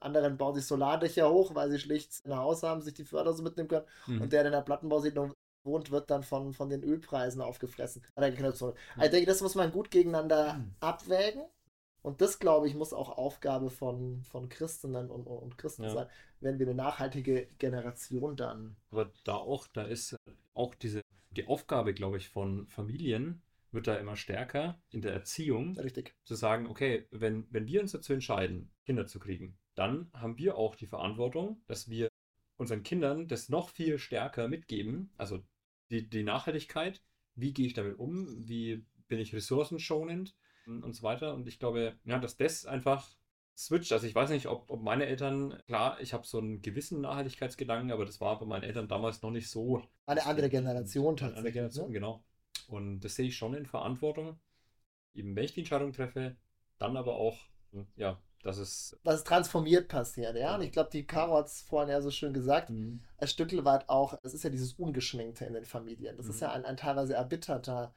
anderen 0.00 0.38
bauen 0.38 0.54
sich 0.54 0.64
Solardächer 0.64 1.30
hoch, 1.30 1.54
weil 1.54 1.70
sie 1.70 1.78
schlicht 1.78 2.24
ein 2.24 2.34
Haus 2.34 2.62
haben, 2.62 2.80
sich 2.80 2.94
die 2.94 3.04
Förder 3.04 3.34
so 3.34 3.42
mitnehmen 3.42 3.68
können. 3.68 3.86
Mhm. 4.06 4.22
Und 4.22 4.32
der, 4.32 4.42
der 4.42 4.52
in 4.52 4.56
der 4.56 4.62
Plattenbausiedlung 4.62 5.34
wohnt, 5.62 5.90
wird 5.90 6.10
dann 6.10 6.22
von, 6.22 6.52
von 6.54 6.70
den 6.70 6.82
Ölpreisen 6.82 7.42
aufgefressen. 7.42 8.02
Also 8.14 8.30
ich 8.98 9.10
denke, 9.10 9.26
das 9.26 9.42
muss 9.42 9.54
man 9.54 9.72
gut 9.72 9.90
gegeneinander 9.90 10.54
hm. 10.54 10.74
abwägen. 10.80 11.42
Und 12.02 12.22
das, 12.22 12.38
glaube 12.38 12.66
ich, 12.66 12.74
muss 12.74 12.94
auch 12.94 13.18
Aufgabe 13.18 13.68
von, 13.68 14.22
von 14.22 14.48
Christinnen 14.48 15.10
und, 15.10 15.26
und 15.26 15.58
Christen 15.58 15.84
ja. 15.84 15.90
sein, 15.90 16.06
wenn 16.40 16.58
wir 16.58 16.66
eine 16.66 16.74
nachhaltige 16.74 17.46
Generation 17.58 18.36
dann. 18.36 18.76
Aber 18.90 19.10
da 19.24 19.34
auch, 19.34 19.66
da 19.66 19.82
ist 19.82 20.16
auch 20.54 20.74
diese, 20.74 21.02
die 21.30 21.46
Aufgabe, 21.46 21.94
glaube 21.94 22.16
ich, 22.16 22.28
von 22.28 22.66
Familien 22.68 23.42
wird 23.72 23.86
da 23.86 23.96
immer 23.96 24.16
stärker 24.16 24.82
in 24.90 25.00
der 25.00 25.12
Erziehung. 25.12 25.78
Richtig. 25.78 26.14
Zu 26.24 26.34
sagen, 26.34 26.66
okay, 26.66 27.06
wenn, 27.10 27.46
wenn 27.50 27.66
wir 27.66 27.80
uns 27.80 27.92
dazu 27.92 28.12
entscheiden, 28.12 28.70
Kinder 28.84 29.06
zu 29.06 29.20
kriegen, 29.20 29.56
dann 29.74 30.10
haben 30.12 30.38
wir 30.38 30.56
auch 30.56 30.74
die 30.74 30.86
Verantwortung, 30.86 31.62
dass 31.66 31.88
wir 31.88 32.08
unseren 32.56 32.82
Kindern 32.82 33.28
das 33.28 33.48
noch 33.48 33.70
viel 33.70 33.98
stärker 33.98 34.48
mitgeben. 34.48 35.12
Also 35.16 35.42
die, 35.90 36.08
die 36.08 36.24
Nachhaltigkeit, 36.24 37.00
wie 37.34 37.52
gehe 37.52 37.66
ich 37.66 37.74
damit 37.74 37.98
um, 37.98 38.48
wie 38.48 38.84
bin 39.08 39.20
ich 39.20 39.34
ressourcenschonend 39.34 40.36
und 40.66 40.94
so 40.94 41.02
weiter. 41.02 41.34
Und 41.34 41.46
ich 41.48 41.58
glaube, 41.58 41.96
ja, 42.04 42.18
dass 42.18 42.36
das 42.36 42.66
einfach 42.66 43.08
switcht. 43.66 43.92
Also 43.92 44.06
ich 44.06 44.14
weiß 44.14 44.30
nicht, 44.30 44.46
ob, 44.46 44.70
ob 44.70 44.82
meine 44.82 45.06
Eltern, 45.06 45.60
klar, 45.66 46.00
ich 46.00 46.12
habe 46.12 46.26
so 46.26 46.38
einen 46.38 46.62
gewissen 46.62 47.00
Nachhaltigkeitsgedanken, 47.02 47.92
aber 47.92 48.06
das 48.06 48.20
war 48.20 48.38
bei 48.38 48.46
meinen 48.46 48.62
Eltern 48.62 48.88
damals 48.88 49.22
noch 49.22 49.30
nicht 49.30 49.50
so. 49.50 49.82
Eine 50.06 50.24
andere 50.26 50.48
Generation 50.48 51.16
tatsächlich. 51.16 51.30
Eine 51.30 51.38
andere 51.38 51.52
Generation, 51.52 51.86
ne? 51.88 51.92
genau. 51.92 52.24
Und 52.68 53.00
das 53.00 53.16
sehe 53.16 53.28
ich 53.28 53.36
schon 53.36 53.54
in 53.54 53.66
Verantwortung. 53.66 54.38
Eben, 55.14 55.34
wenn 55.36 55.44
ich 55.44 55.54
die 55.54 55.60
Entscheidung 55.60 55.92
treffe, 55.92 56.36
dann 56.78 56.96
aber 56.96 57.16
auch, 57.16 57.38
ja, 57.96 58.18
dass 58.42 58.58
es. 58.58 58.98
Dass 59.04 59.16
es 59.16 59.24
transformiert 59.24 59.88
passiert, 59.88 60.36
ja. 60.36 60.54
Und 60.54 60.62
ich 60.62 60.72
glaube, 60.72 60.90
die 60.90 61.06
Caro 61.06 61.36
hat 61.36 61.46
es 61.46 61.60
vorhin 61.60 61.90
ja 61.90 62.00
so 62.00 62.10
schön 62.10 62.32
gesagt. 62.32 62.70
Mhm. 62.70 63.02
Ein 63.18 63.28
Stück 63.28 63.52
weit 63.64 63.88
auch, 63.88 64.18
es 64.22 64.34
ist 64.34 64.44
ja 64.44 64.50
dieses 64.50 64.74
Ungeschminkte 64.74 65.44
in 65.44 65.52
den 65.52 65.64
Familien. 65.64 66.16
Das 66.16 66.26
mhm. 66.26 66.32
ist 66.32 66.40
ja 66.40 66.52
ein, 66.52 66.64
ein 66.64 66.76
teilweise 66.76 67.14
erbitterter 67.14 67.92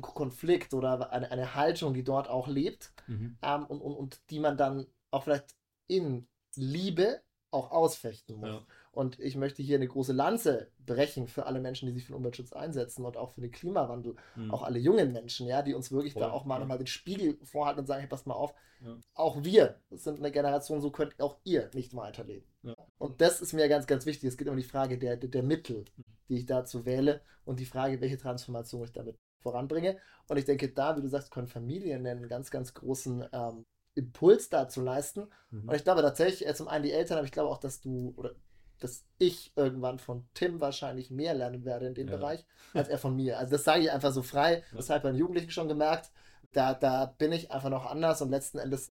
Konflikt 0.00 0.72
oder 0.72 1.12
eine, 1.12 1.30
eine 1.30 1.54
Haltung, 1.54 1.92
die 1.92 2.04
dort 2.04 2.28
auch 2.28 2.48
lebt 2.48 2.94
mhm. 3.08 3.36
ähm, 3.42 3.66
und, 3.66 3.80
und, 3.82 3.94
und 3.94 4.30
die 4.30 4.38
man 4.38 4.56
dann 4.56 4.86
auch 5.12 5.22
vielleicht 5.22 5.54
in 5.86 6.26
Liebe 6.56 7.22
auch 7.52 7.70
ausfechten 7.70 8.36
muss. 8.36 8.48
Ja. 8.48 8.66
Und 8.92 9.20
ich 9.20 9.36
möchte 9.36 9.62
hier 9.62 9.76
eine 9.76 9.88
große 9.88 10.12
Lanze 10.12 10.70
brechen 10.84 11.26
für 11.26 11.46
alle 11.46 11.60
Menschen, 11.60 11.86
die 11.86 11.92
sich 11.92 12.04
für 12.04 12.12
den 12.12 12.16
Umweltschutz 12.16 12.52
einsetzen 12.52 13.04
und 13.04 13.16
auch 13.16 13.30
für 13.30 13.40
den 13.40 13.50
Klimawandel. 13.50 14.16
Mhm. 14.36 14.50
Auch 14.50 14.62
alle 14.62 14.78
jungen 14.78 15.12
Menschen, 15.12 15.46
ja, 15.46 15.62
die 15.62 15.74
uns 15.74 15.92
wirklich 15.92 16.14
Voll, 16.14 16.22
da 16.22 16.30
auch 16.30 16.44
mal 16.44 16.56
ja. 16.56 16.60
nochmal 16.60 16.78
den 16.78 16.86
Spiegel 16.86 17.38
vorhalten 17.44 17.80
und 17.80 17.86
sagen, 17.86 18.00
hey, 18.00 18.08
passt 18.08 18.26
mal 18.26 18.34
auf, 18.34 18.54
ja. 18.84 18.96
auch 19.14 19.44
wir 19.44 19.80
sind 19.90 20.18
eine 20.18 20.30
Generation, 20.30 20.80
so 20.80 20.90
könnt 20.90 21.18
auch 21.20 21.38
ihr 21.44 21.70
nicht 21.74 21.94
weiterleben. 21.94 22.46
Ja. 22.62 22.74
Und 22.98 23.20
das 23.20 23.40
ist 23.40 23.52
mir 23.52 23.68
ganz, 23.68 23.86
ganz 23.86 24.04
wichtig. 24.06 24.28
Es 24.28 24.36
geht 24.36 24.48
um 24.48 24.56
die 24.56 24.62
Frage 24.62 24.98
der, 24.98 25.16
der, 25.16 25.30
der 25.30 25.42
Mittel, 25.42 25.84
die 26.28 26.36
ich 26.36 26.46
dazu 26.46 26.84
wähle 26.84 27.22
und 27.44 27.60
die 27.60 27.66
Frage, 27.66 28.00
welche 28.00 28.18
Transformation 28.18 28.84
ich 28.84 28.92
damit 28.92 29.18
voranbringe. 29.38 29.98
Und 30.28 30.36
ich 30.36 30.44
denke, 30.44 30.68
da, 30.68 30.96
wie 30.96 31.02
du 31.02 31.08
sagst, 31.08 31.30
können 31.30 31.48
Familien 31.48 32.06
einen 32.06 32.28
ganz, 32.28 32.50
ganz 32.50 32.74
großen 32.74 33.26
ähm, 33.32 33.64
Impuls 33.94 34.48
dazu 34.48 34.82
leisten. 34.82 35.28
Mhm. 35.50 35.68
Und 35.68 35.74
ich 35.74 35.84
glaube 35.84 36.02
tatsächlich, 36.02 36.48
äh, 36.48 36.54
zum 36.54 36.68
einen 36.68 36.84
die 36.84 36.92
Eltern, 36.92 37.18
aber 37.18 37.26
ich 37.26 37.32
glaube 37.32 37.50
auch, 37.50 37.58
dass 37.58 37.80
du 37.80 38.14
oder 38.16 38.32
dass 38.78 39.04
ich 39.18 39.52
irgendwann 39.54 40.00
von 40.00 40.26
Tim 40.34 40.60
wahrscheinlich 40.60 41.10
mehr 41.10 41.34
lernen 41.34 41.64
werde 41.64 41.86
in 41.86 41.94
dem 41.94 42.08
ja. 42.08 42.16
Bereich, 42.16 42.44
als 42.74 42.88
er 42.88 42.98
von 42.98 43.14
mir. 43.14 43.38
Also 43.38 43.52
das 43.52 43.64
sage 43.64 43.82
ich 43.82 43.90
einfach 43.90 44.12
so 44.12 44.22
frei. 44.22 44.56
Ja. 44.70 44.76
Das 44.76 44.90
habe 44.90 44.98
ich 44.98 45.02
bei 45.04 45.10
den 45.10 45.18
Jugendlichen 45.18 45.50
schon 45.50 45.68
gemerkt. 45.68 46.10
Da, 46.52 46.74
da 46.74 47.06
bin 47.06 47.32
ich 47.32 47.50
einfach 47.50 47.70
noch 47.70 47.86
anders 47.86 48.20
und 48.22 48.30
letzten 48.30 48.58
Endes 48.58 48.92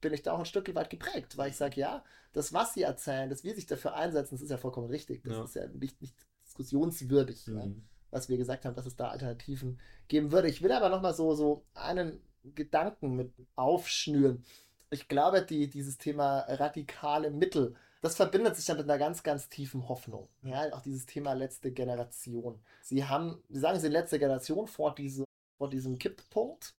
bin 0.00 0.12
ich 0.12 0.22
da 0.22 0.32
auch 0.32 0.40
ein 0.40 0.44
Stück 0.44 0.72
weit 0.74 0.90
geprägt, 0.90 1.36
weil 1.38 1.50
ich 1.50 1.56
sage, 1.56 1.80
ja, 1.80 2.04
das, 2.32 2.52
was 2.52 2.74
sie 2.74 2.82
erzählen, 2.82 3.30
dass 3.30 3.44
wir 3.44 3.54
sich 3.54 3.66
dafür 3.66 3.94
einsetzen, 3.94 4.34
das 4.34 4.42
ist 4.42 4.50
ja 4.50 4.58
vollkommen 4.58 4.88
richtig. 4.88 5.22
Das 5.22 5.32
ja. 5.32 5.44
ist 5.44 5.54
ja 5.54 5.66
nicht, 5.68 6.00
nicht 6.02 6.16
diskussionswürdig. 6.44 7.46
Mhm. 7.46 7.54
Ne? 7.54 7.82
was 8.12 8.28
wir 8.28 8.36
gesagt 8.36 8.64
haben, 8.64 8.76
dass 8.76 8.86
es 8.86 8.94
da 8.94 9.08
Alternativen 9.08 9.80
geben 10.06 10.30
würde. 10.30 10.48
Ich 10.48 10.62
will 10.62 10.70
aber 10.70 10.90
nochmal 10.90 11.14
so, 11.14 11.34
so 11.34 11.64
einen 11.74 12.20
Gedanken 12.44 13.14
mit 13.16 13.32
aufschnüren. 13.56 14.44
Ich 14.90 15.08
glaube, 15.08 15.42
die, 15.42 15.68
dieses 15.68 15.98
Thema 15.98 16.40
radikale 16.40 17.30
Mittel, 17.30 17.74
das 18.02 18.16
verbindet 18.16 18.56
sich 18.56 18.66
dann 18.66 18.78
mit 18.78 18.90
einer 18.90 18.98
ganz, 18.98 19.22
ganz 19.22 19.48
tiefen 19.48 19.88
Hoffnung. 19.88 20.28
Ja, 20.42 20.72
auch 20.72 20.82
dieses 20.82 21.06
Thema 21.06 21.34
letzte 21.34 21.72
Generation. 21.72 22.60
Sie 22.82 23.04
haben, 23.04 23.42
Sie 23.48 23.60
sagen, 23.60 23.76
Sie 23.76 23.82
sind 23.82 23.92
letzte 23.92 24.18
Generation 24.18 24.66
vor, 24.66 24.94
diese, 24.94 25.24
vor 25.56 25.70
diesem 25.70 25.98
Kipppunkt. 25.98 26.74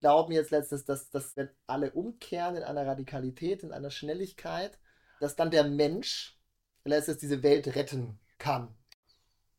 Glauben 0.00 0.32
jetzt 0.32 0.50
letztens, 0.50 0.84
dass, 0.84 1.10
dass 1.10 1.36
wenn 1.36 1.48
alle 1.66 1.92
umkehren 1.92 2.56
in 2.56 2.62
einer 2.62 2.86
Radikalität, 2.86 3.62
in 3.62 3.72
einer 3.72 3.90
Schnelligkeit, 3.90 4.78
dass 5.18 5.34
dann 5.34 5.50
der 5.50 5.64
Mensch 5.64 6.38
letztens 6.84 7.18
diese 7.18 7.42
Welt 7.42 7.74
retten 7.74 8.18
kann. 8.38 8.74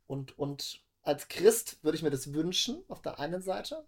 Und, 0.08 0.38
und 0.38 0.84
als 1.04 1.28
Christ 1.30 1.84
würde 1.84 1.98
ich 1.98 2.04
mir 2.04 2.10
das 2.12 2.34
wünschen, 2.34 2.84
auf 2.88 3.02
der 3.02 3.20
einen 3.20 3.42
Seite. 3.42 3.86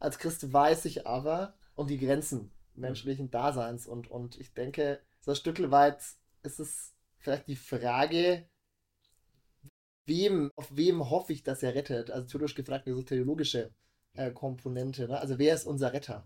Als 0.00 0.18
Christ 0.18 0.52
weiß 0.52 0.86
ich 0.86 1.06
aber 1.06 1.54
um 1.76 1.86
die 1.86 1.98
Grenzen 1.98 2.50
menschlichen 2.74 3.30
Daseins. 3.30 3.86
Und, 3.86 4.10
und 4.10 4.38
ich 4.40 4.54
denke, 4.54 5.00
so 5.20 5.30
ein 5.30 5.36
Stück 5.36 5.70
weit 5.70 6.00
ist 6.42 6.58
es 6.58 6.94
vielleicht 7.18 7.46
die 7.46 7.56
Frage, 7.56 8.48
wem, 10.06 10.50
auf 10.56 10.74
wem 10.74 11.10
hoffe 11.10 11.32
ich, 11.32 11.42
dass 11.42 11.62
er 11.62 11.74
rettet? 11.74 12.10
Also 12.10 12.26
theologisch 12.26 12.54
gefragt, 12.54 12.86
eine 12.86 12.96
so 12.96 13.02
theologische 13.02 13.70
äh, 14.14 14.30
Komponente. 14.30 15.06
Ne? 15.06 15.20
Also 15.20 15.38
wer 15.38 15.54
ist 15.54 15.66
unser 15.66 15.92
Retter? 15.92 16.24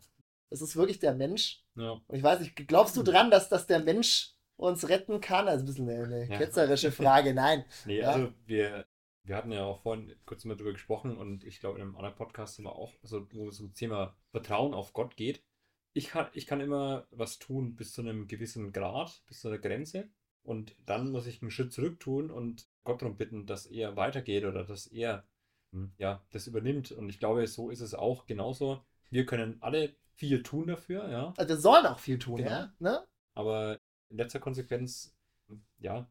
Das 0.50 0.62
ist 0.62 0.76
wirklich 0.76 1.00
der 1.00 1.14
Mensch. 1.14 1.64
Ja. 1.74 2.00
Und 2.06 2.16
ich 2.16 2.22
weiß 2.22 2.40
nicht, 2.40 2.54
glaubst 2.68 2.96
du 2.96 3.02
dran, 3.02 3.30
dass, 3.30 3.48
dass 3.48 3.66
der 3.66 3.80
Mensch 3.80 4.34
uns 4.56 4.88
retten 4.88 5.20
kann? 5.20 5.48
Also 5.48 5.64
ein 5.64 5.66
bisschen 5.66 5.90
eine, 5.90 6.04
eine 6.04 6.30
ja. 6.30 6.38
ketzerische 6.38 6.92
Frage. 6.92 7.34
Nein. 7.34 7.64
Nee, 7.84 7.98
ja? 8.00 8.10
also 8.10 8.32
wir, 8.46 8.86
wir 9.24 9.36
hatten 9.36 9.52
ja 9.52 9.64
auch 9.64 9.80
vorhin 9.80 10.14
kurz 10.26 10.44
mal 10.44 10.56
drüber 10.56 10.72
gesprochen 10.72 11.16
und 11.16 11.44
ich 11.44 11.60
glaube 11.60 11.78
in 11.78 11.82
einem 11.82 11.96
anderen 11.96 12.14
Podcast 12.14 12.58
haben 12.58 12.64
wir 12.64 12.76
auch, 12.76 12.94
also 13.02 13.26
wo 13.32 13.48
es 13.48 13.60
um 13.60 13.68
das 13.68 13.78
Thema 13.78 14.16
Vertrauen 14.30 14.74
auf 14.74 14.92
Gott 14.92 15.16
geht. 15.16 15.42
Ich 15.94 16.08
kann, 16.08 16.26
ich 16.34 16.46
kann 16.46 16.60
immer 16.60 17.06
was 17.10 17.38
tun 17.38 17.76
bis 17.76 17.92
zu 17.92 18.02
einem 18.02 18.28
gewissen 18.28 18.72
Grad, 18.72 19.22
bis 19.26 19.40
zu 19.40 19.48
einer 19.48 19.58
Grenze. 19.58 20.10
Und 20.42 20.76
dann 20.84 21.10
muss 21.10 21.26
ich 21.26 21.40
einen 21.40 21.50
Schritt 21.50 21.72
zurück 21.72 22.00
tun 22.00 22.30
und 22.30 22.68
Gott 22.82 23.00
darum 23.00 23.16
bitten, 23.16 23.46
dass 23.46 23.64
er 23.64 23.96
weitergeht 23.96 24.44
oder 24.44 24.64
dass 24.64 24.86
er 24.86 25.24
hm, 25.74 25.92
ja, 25.98 26.22
das 26.30 26.46
übernimmt. 26.46 26.92
Und 26.92 27.08
ich 27.08 27.18
glaube, 27.18 27.46
so 27.46 27.70
ist 27.70 27.80
es 27.80 27.94
auch 27.94 28.26
genauso. 28.26 28.84
Wir 29.10 29.24
können 29.24 29.56
alle 29.60 29.94
viel 30.14 30.42
tun 30.42 30.68
dafür, 30.68 31.08
ja. 31.10 31.34
Also 31.36 31.48
wir 31.48 31.60
sollen 31.60 31.86
auch 31.86 31.98
viel 31.98 32.18
tun, 32.18 32.38
genau. 32.38 32.50
ja. 32.50 32.74
Ne? 32.78 33.06
Aber 33.34 33.78
in 34.10 34.18
letzter 34.18 34.38
Konsequenz, 34.38 35.16
ja, 35.78 36.08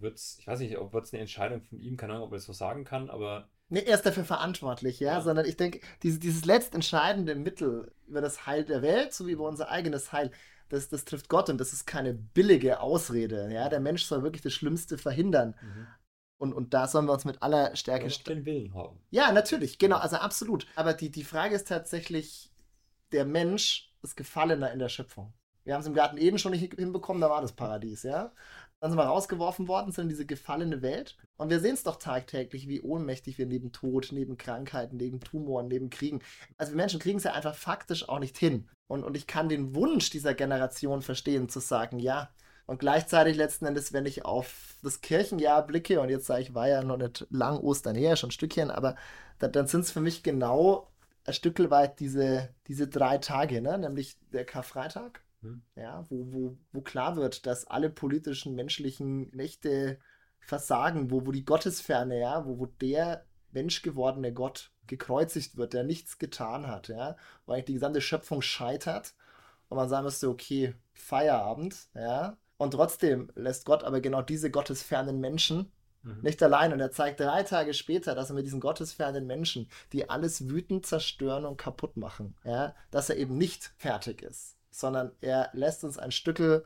wird 0.00 0.16
es, 0.16 0.36
ich 0.38 0.46
weiß 0.46 0.60
nicht, 0.60 0.76
ob 0.78 0.94
es 0.94 1.12
eine 1.12 1.20
Entscheidung 1.20 1.62
von 1.62 1.78
ihm, 1.80 1.96
keine 1.96 2.14
Ahnung, 2.14 2.26
ob 2.26 2.32
er 2.32 2.36
das 2.36 2.46
so 2.46 2.52
sagen 2.52 2.84
kann, 2.84 3.10
aber. 3.10 3.48
Nee, 3.68 3.84
er 3.84 3.94
ist 3.94 4.06
dafür 4.06 4.24
verantwortlich, 4.24 4.98
ja, 4.98 5.14
ja. 5.14 5.20
sondern 5.20 5.46
ich 5.46 5.56
denke, 5.56 5.80
diese, 6.02 6.18
dieses 6.18 6.44
letztentscheidende 6.44 7.36
Mittel 7.36 7.92
über 8.08 8.20
das 8.20 8.46
Heil 8.46 8.64
der 8.64 8.82
Welt, 8.82 9.12
sowie 9.12 9.32
über 9.32 9.48
unser 9.48 9.70
eigenes 9.70 10.12
Heil, 10.12 10.30
das, 10.68 10.88
das 10.88 11.04
trifft 11.04 11.28
Gott 11.28 11.48
und 11.50 11.58
das 11.58 11.72
ist 11.72 11.86
keine 11.86 12.14
billige 12.14 12.80
Ausrede, 12.80 13.52
ja. 13.52 13.68
Der 13.68 13.80
Mensch 13.80 14.04
soll 14.04 14.22
wirklich 14.22 14.42
das 14.42 14.52
Schlimmste 14.52 14.98
verhindern. 14.98 15.54
Mhm. 15.60 15.86
Und, 16.38 16.54
und 16.54 16.72
da 16.72 16.88
sollen 16.88 17.04
wir 17.06 17.12
uns 17.12 17.26
mit 17.26 17.42
aller 17.42 17.76
Stärke. 17.76 18.08
den 18.08 18.46
Willen 18.46 18.74
haben. 18.74 18.98
Ja, 19.10 19.30
natürlich, 19.30 19.78
genau, 19.78 19.98
also 19.98 20.16
absolut. 20.16 20.66
Aber 20.74 20.94
die, 20.94 21.10
die 21.10 21.24
Frage 21.24 21.54
ist 21.54 21.68
tatsächlich, 21.68 22.50
der 23.12 23.26
Mensch 23.26 23.92
ist 24.02 24.16
Gefallener 24.16 24.72
in 24.72 24.78
der 24.78 24.88
Schöpfung. 24.88 25.34
Wir 25.64 25.74
haben 25.74 25.82
es 25.82 25.86
im 25.86 25.94
Garten 25.94 26.16
Eden 26.16 26.38
schon 26.38 26.52
nicht 26.52 26.74
hinbekommen, 26.74 27.20
da 27.20 27.28
war 27.28 27.42
das 27.42 27.52
Paradies, 27.52 28.04
ja. 28.04 28.32
Dann 28.80 28.90
sind 28.90 28.98
wir 28.98 29.04
rausgeworfen 29.04 29.68
worden, 29.68 29.92
sind 29.92 30.04
in 30.04 30.08
diese 30.08 30.24
gefallene 30.24 30.80
Welt. 30.80 31.16
Und 31.36 31.50
wir 31.50 31.60
sehen 31.60 31.74
es 31.74 31.82
doch 31.82 31.96
tagtäglich, 31.96 32.66
wie 32.66 32.80
ohnmächtig 32.80 33.36
wir 33.36 33.46
neben 33.46 33.72
Tod, 33.72 34.08
neben 34.10 34.38
Krankheiten, 34.38 34.96
neben 34.96 35.20
Tumoren, 35.20 35.68
neben 35.68 35.90
Kriegen. 35.90 36.20
Also 36.56 36.72
wir 36.72 36.76
Menschen 36.76 36.98
kriegen 36.98 37.18
es 37.18 37.24
ja 37.24 37.32
einfach 37.32 37.54
faktisch 37.54 38.08
auch 38.08 38.18
nicht 38.18 38.38
hin. 38.38 38.68
Und, 38.86 39.04
und 39.04 39.16
ich 39.16 39.26
kann 39.26 39.48
den 39.50 39.74
Wunsch 39.74 40.10
dieser 40.10 40.34
Generation 40.34 41.02
verstehen, 41.02 41.48
zu 41.48 41.60
sagen, 41.60 41.98
ja. 41.98 42.30
Und 42.66 42.78
gleichzeitig 42.78 43.36
letzten 43.36 43.66
Endes, 43.66 43.92
wenn 43.92 44.06
ich 44.06 44.24
auf 44.24 44.76
das 44.82 45.00
Kirchenjahr 45.00 45.66
blicke, 45.66 46.00
und 46.00 46.08
jetzt 46.08 46.26
sage 46.26 46.42
ich, 46.42 46.54
war 46.54 46.68
ja 46.68 46.82
noch 46.82 46.96
nicht 46.96 47.26
lang 47.30 47.58
Ostern 47.58 47.96
her, 47.96 48.16
schon 48.16 48.28
ein 48.28 48.32
Stückchen, 48.32 48.70
aber 48.70 48.96
da, 49.38 49.48
dann 49.48 49.66
sind 49.66 49.80
es 49.82 49.90
für 49.90 50.00
mich 50.00 50.22
genau 50.22 50.88
ein 51.24 51.34
Stück 51.34 51.58
weit 51.70 52.00
diese, 52.00 52.54
diese 52.66 52.88
drei 52.88 53.18
Tage, 53.18 53.60
ne? 53.60 53.76
nämlich 53.78 54.16
der 54.32 54.44
Karfreitag, 54.44 55.20
hm. 55.42 55.62
Ja, 55.74 56.06
wo, 56.10 56.32
wo, 56.32 56.56
wo 56.72 56.80
klar 56.82 57.16
wird, 57.16 57.46
dass 57.46 57.66
alle 57.66 57.90
politischen, 57.90 58.54
menschlichen 58.54 59.30
Mächte 59.34 59.98
versagen, 60.40 61.10
wo, 61.10 61.26
wo 61.26 61.32
die 61.32 61.44
Gottesferne, 61.44 62.18
ja, 62.18 62.46
wo, 62.46 62.58
wo 62.58 62.66
der 62.66 63.24
menschgewordene 63.52 64.32
Gott 64.32 64.72
gekreuzigt 64.86 65.56
wird, 65.56 65.72
der 65.72 65.84
nichts 65.84 66.18
getan 66.18 66.66
hat, 66.66 66.88
ja, 66.88 67.16
wo 67.46 67.52
eigentlich 67.52 67.66
die 67.66 67.74
gesamte 67.74 68.00
Schöpfung 68.00 68.42
scheitert 68.42 69.14
und 69.68 69.76
man 69.76 69.88
sagen 69.88 70.04
müsste, 70.04 70.28
okay, 70.28 70.74
Feierabend, 70.92 71.88
ja, 71.94 72.36
und 72.58 72.72
trotzdem 72.72 73.30
lässt 73.34 73.64
Gott 73.64 73.84
aber 73.84 74.00
genau 74.00 74.20
diese 74.20 74.50
gottesfernen 74.50 75.18
Menschen 75.20 75.72
mhm. 76.02 76.20
nicht 76.20 76.42
allein. 76.42 76.74
Und 76.74 76.80
er 76.80 76.90
zeigt 76.90 77.20
drei 77.20 77.42
Tage 77.42 77.72
später, 77.72 78.14
dass 78.14 78.28
er 78.28 78.34
mit 78.34 78.44
diesen 78.44 78.60
gottesfernen 78.60 79.26
Menschen, 79.26 79.70
die 79.94 80.10
alles 80.10 80.50
wütend 80.50 80.84
zerstören 80.84 81.46
und 81.46 81.56
kaputt 81.56 81.96
machen, 81.96 82.36
ja, 82.44 82.74
dass 82.90 83.08
er 83.08 83.16
eben 83.16 83.38
nicht 83.38 83.72
fertig 83.78 84.20
ist 84.20 84.59
sondern 84.70 85.12
er 85.20 85.50
lässt 85.52 85.84
uns 85.84 85.98
ein 85.98 86.12
Stückel, 86.12 86.64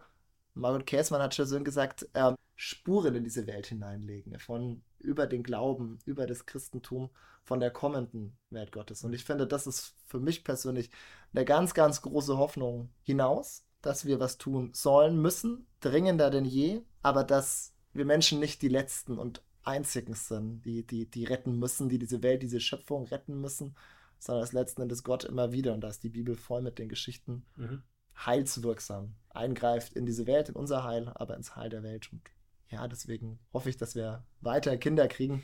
Margot 0.54 0.86
Käßmann 0.86 1.20
hat 1.20 1.34
schon 1.34 1.64
gesagt, 1.64 2.08
er 2.12 2.36
Spuren 2.56 3.16
in 3.16 3.24
diese 3.24 3.46
Welt 3.46 3.66
hineinlegen, 3.66 4.38
von 4.38 4.82
über 5.00 5.26
den 5.26 5.42
Glauben, 5.42 5.98
über 6.04 6.26
das 6.26 6.46
Christentum, 6.46 7.10
von 7.42 7.60
der 7.60 7.70
kommenden 7.70 8.36
Welt 8.50 8.72
Gottes. 8.72 9.04
Und 9.04 9.12
ich 9.12 9.24
finde, 9.24 9.46
das 9.46 9.66
ist 9.66 9.94
für 10.06 10.20
mich 10.20 10.44
persönlich 10.44 10.90
eine 11.32 11.44
ganz, 11.44 11.74
ganz 11.74 12.00
große 12.00 12.38
Hoffnung 12.38 12.90
hinaus, 13.02 13.66
dass 13.82 14.06
wir 14.06 14.20
was 14.20 14.38
tun 14.38 14.70
sollen, 14.72 15.20
müssen, 15.20 15.66
dringender 15.80 16.30
denn 16.30 16.46
je, 16.46 16.82
aber 17.02 17.24
dass 17.24 17.74
wir 17.92 18.04
Menschen 18.04 18.40
nicht 18.40 18.62
die 18.62 18.68
Letzten 18.68 19.18
und 19.18 19.42
Einzigen 19.62 20.14
sind, 20.14 20.62
die, 20.62 20.86
die, 20.86 21.10
die 21.10 21.24
retten 21.24 21.58
müssen, 21.58 21.88
die 21.88 21.98
diese 21.98 22.22
Welt, 22.22 22.42
diese 22.42 22.60
Schöpfung 22.60 23.04
retten 23.06 23.40
müssen, 23.40 23.74
sondern 24.18 24.42
dass 24.42 24.52
letzten 24.52 24.82
Endes 24.82 25.02
Gott 25.02 25.24
immer 25.24 25.52
wieder, 25.52 25.74
und 25.74 25.80
da 25.82 25.88
ist 25.88 26.02
die 26.02 26.10
Bibel 26.10 26.36
voll 26.36 26.62
mit 26.62 26.78
den 26.78 26.88
Geschichten, 26.88 27.44
mhm. 27.56 27.82
Heilswirksam 28.16 29.14
eingreift 29.30 29.92
in 29.94 30.06
diese 30.06 30.26
Welt, 30.26 30.48
in 30.48 30.56
unser 30.56 30.84
Heil, 30.84 31.10
aber 31.14 31.36
ins 31.36 31.56
Heil 31.56 31.68
der 31.68 31.82
Welt. 31.82 32.12
Und 32.12 32.22
ja, 32.68 32.88
deswegen 32.88 33.38
hoffe 33.52 33.68
ich, 33.70 33.76
dass 33.76 33.94
wir 33.94 34.24
weiter 34.40 34.76
Kinder 34.76 35.08
kriegen, 35.08 35.42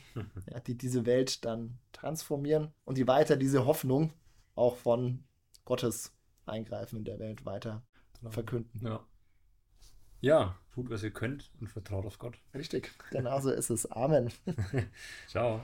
ja, 0.50 0.60
die 0.60 0.76
diese 0.76 1.06
Welt 1.06 1.44
dann 1.44 1.78
transformieren 1.92 2.72
und 2.84 2.98
die 2.98 3.06
weiter 3.06 3.36
diese 3.36 3.66
Hoffnung 3.66 4.12
auch 4.54 4.76
von 4.76 5.24
Gottes 5.64 6.12
Eingreifen 6.46 6.98
in 6.98 7.04
der 7.04 7.18
Welt 7.18 7.44
weiter 7.44 7.82
genau. 8.18 8.30
verkünden. 8.30 8.84
Ja. 8.84 9.06
ja, 10.20 10.56
tut, 10.72 10.90
was 10.90 11.02
ihr 11.02 11.12
könnt 11.12 11.50
und 11.60 11.68
vertraut 11.68 12.06
auf 12.06 12.18
Gott. 12.18 12.38
Richtig, 12.54 12.92
genauso 13.10 13.50
ist 13.50 13.70
es. 13.70 13.90
Amen. 13.90 14.32
Ciao. 15.28 15.60